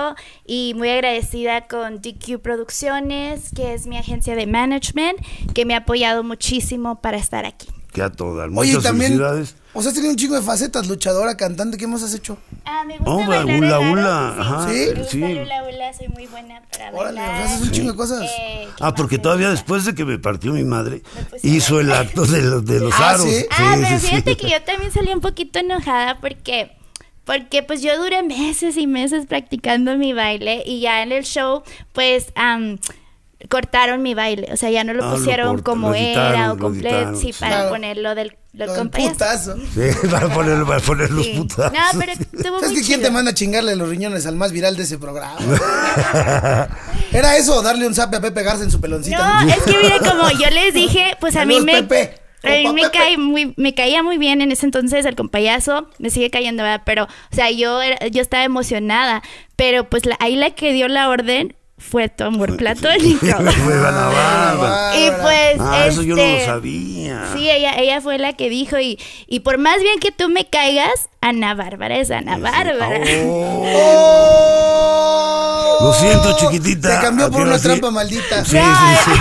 [0.46, 5.18] y muy agradecida con DQ Producciones, que es mi agencia de management,
[5.54, 7.68] que me ha apoyado muchísimo para estar aquí.
[7.94, 8.46] Que a todas.
[8.56, 9.12] Oye, Muchas y también.
[9.14, 9.56] felicidades.
[9.72, 12.38] O sea, has tenido un chingo de facetas, luchadora, cantante, ¿qué más has hecho?
[12.66, 14.42] Ah, me gusta Oh, bailar hula, hula, sí.
[14.42, 14.74] ajá, ¿Sí?
[14.80, 15.22] Me gusta sí.
[15.24, 17.42] hula hula, soy muy buena para Órale, bailar.
[17.44, 18.22] haces un chingo de cosas.
[18.24, 19.62] Eh, ¿qué Ah, porque todavía gusta?
[19.62, 21.04] después de que me partió mi madre,
[21.44, 23.28] hizo el acto de los, de los Ah, aros.
[23.30, 23.46] ¿sí?
[23.52, 24.36] Ah, pero sí, fíjate sí.
[24.38, 26.72] que yo también salí un poquito enojada porque
[27.26, 31.62] porque pues yo duré meses y meses practicando mi baile y ya en el show
[31.94, 32.80] pues am,
[33.48, 37.16] cortaron mi baile, o sea, ya no lo Ah, pusieron como lo era o completo,
[37.16, 37.70] sí, para Claro.
[37.70, 39.56] ponerlo del, del Lo putazo.
[39.58, 39.82] Sí,
[40.12, 41.34] para poner, para poner los Sí.
[41.38, 41.72] putazos.
[41.72, 44.52] No, pero estuvo ¿Sabes muy que quién te manda a chingarle los riñones al más
[44.52, 45.38] viral de ese programa?
[47.12, 49.44] ¿Era eso darle un zape a Pepe Garza en su peloncita?
[49.44, 52.16] No, es que mire, como yo les dije, pues a mí me, Pepe.
[52.44, 56.10] a mí me, cae muy, me caía muy bien en ese entonces el compayazo, me
[56.10, 56.82] sigue cayendo, ¿verdad?
[56.86, 59.24] Pero, o sea, yo, era- yo estaba emocionada,
[59.56, 63.26] pero pues la- ahí la que dio la orden fue tu amor platónico.
[63.40, 64.92] Bárbara.
[64.98, 67.30] y pues, Ah, eso yo no lo este, sabía.
[67.34, 70.46] Sí, ella, ella fue la que dijo, y, y por más bien que tú me
[70.46, 73.00] caigas, Ana Bárbara es Ana Bárbara.
[73.26, 74.80] ¡Oh!
[75.82, 76.96] Lo siento, chiquitita.
[76.98, 77.64] Te cambió por una sí.
[77.64, 78.44] trampa maldita.
[78.44, 78.60] Sí, sí,
[79.06, 79.12] sí.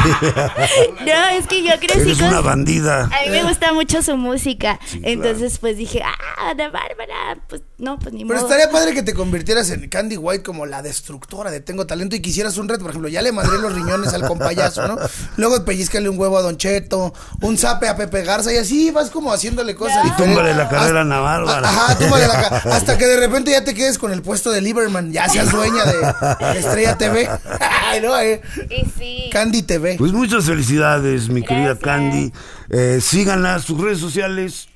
[1.07, 2.29] No, es que yo crecí Eres con...
[2.29, 3.05] una bandida.
[3.05, 4.79] A mí me gusta mucho su música.
[4.85, 5.13] Sí, claro.
[5.13, 8.49] Entonces, pues dije, ah, Ana Bárbara, pues no, pues ni Pero modo.
[8.49, 12.21] estaría padre que te convirtieras en Candy White como la destructora de Tengo Talento y
[12.49, 12.83] quisieras un reto.
[12.83, 14.97] Por ejemplo, ya le madré los riñones al compayazo, ¿no?
[15.37, 19.11] Luego pellizcale un huevo a Don Cheto, un zape a Pepe Garza y así vas
[19.11, 21.69] como haciéndole cosas Y túmbale la carrera a Bárbara.
[21.69, 24.61] Ajá, túmbale la ca- Hasta que de repente ya te quedes con el puesto de
[24.61, 25.13] Lieberman.
[25.13, 27.29] Ya seas dueña de, de Estrella TV.
[27.87, 28.41] Ay, no, eh.
[28.71, 29.31] Y sí.
[29.33, 29.97] Candy TV.
[29.99, 31.77] Pues muchas felicidades, mi querida.
[31.79, 32.33] Candy.
[32.71, 34.69] Eh, síganla, sus redes sociales.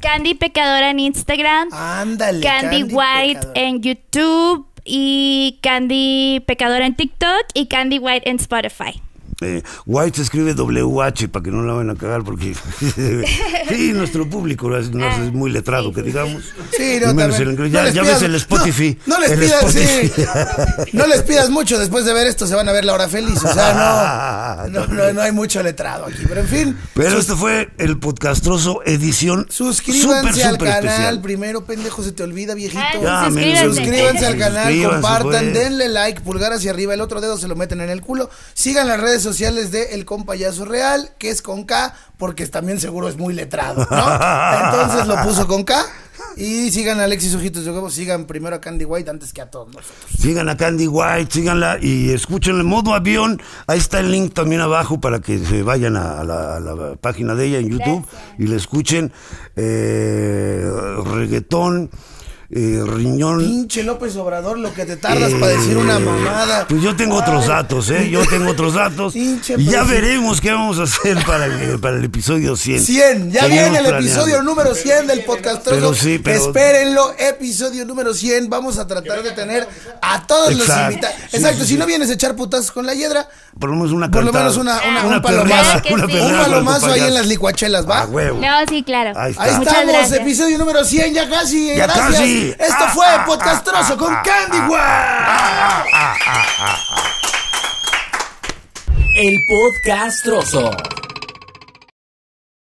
[0.00, 1.68] Candy Pecadora en Instagram.
[1.72, 2.40] Ándale.
[2.40, 3.60] Candy, White pecadora.
[3.60, 4.66] en YouTube.
[4.84, 7.46] Y Candy Pecadora en TikTok.
[7.54, 9.00] Y Candy White en Spotify.
[9.42, 12.54] Eh, White se escribe WH para que no la vayan a cagar porque
[13.68, 16.42] sí, nuestro público no es, no es Ah, muy letrado, sí, que digamos.
[16.76, 17.72] Sí, no, menos el inglés.
[17.72, 18.98] Ya les ya pidas- ves el Spotify.
[19.06, 20.12] No, no les el pidas, sí.
[20.92, 23.42] No les pidas mucho, después de ver esto se van a ver la hora feliz.
[23.42, 26.22] O sea, no, no, no, no hay mucho letrado aquí.
[26.28, 30.84] Pero en fin, Pero este fue el podcastroso edición suscríbanse al canal.
[30.84, 31.20] especial.
[31.20, 32.80] Primero, pendejo, se te olvida, viejito.
[32.82, 33.64] Ah, Ya, suscríbanse.
[33.68, 35.54] Suscríbanse al canal, Suscríbanse, compartan, pues.
[35.54, 38.28] denle like, pulgar hacia arriba, el otro dedo se lo meten en el culo.
[38.54, 43.08] Sigan las redes sociales de El Compayazo Real, que es con K, porque también seguro
[43.08, 43.96] es muy letrado, ¿no?
[44.64, 45.84] Entonces lo puso con K.
[46.36, 49.50] Y sigan a Alexis Ojitos de Huevo, sigan primero a Candy White antes que a
[49.50, 49.96] todos nosotros.
[50.18, 53.40] Sigan a Candy White, síganla y escúchenle modo avión.
[53.66, 56.96] Ahí está el link también abajo para que se vayan a, a la, a la
[56.96, 58.34] página de ella en YouTube Gracias.
[58.38, 59.12] y le escuchen
[59.56, 60.70] eh,
[61.04, 61.90] reggaetón,
[62.52, 63.38] eh, riñón.
[63.38, 66.66] Pinche López Obrador, lo que te tardas para decir una mamada.
[66.68, 68.08] Pues yo tengo otros datos, ¿eh?
[68.10, 69.12] Yo tengo otros datos.
[69.14, 72.80] Pinche y ya veremos qué vamos a hacer para el, para el episodio 100.
[72.80, 73.98] 100, ya Seguimos viene el planeando.
[73.98, 75.62] episodio número 100 del podcast.
[75.64, 78.50] Pero sí, pero- Espérenlo, episodio número 100.
[78.50, 79.68] Vamos a tratar de tener
[80.02, 80.90] a todos los Exacto.
[80.92, 81.16] invitados.
[81.30, 81.78] Sí, Exacto, sí, si sí.
[81.78, 83.28] no vienes a echar putazos con la hiedra,
[83.60, 85.94] Por lo menos una por lo menos una, una, un perreada, palomazo.
[85.94, 88.00] Una Un palomazo ahí en las licuachelas, ¿va?
[88.02, 88.40] A huevo.
[88.40, 89.12] No, sí, claro.
[89.16, 89.44] Ahí está.
[89.44, 90.20] Ahí estamos, gracias.
[90.20, 91.66] episodio número 100, ya casi.
[91.76, 92.10] Ya gracias.
[92.12, 92.39] casi.
[92.48, 95.84] Esto Ah, fue ah, Podcastroso ah, con ah, Candy ah,
[99.14, 99.20] White.
[99.20, 100.70] El podcastroso.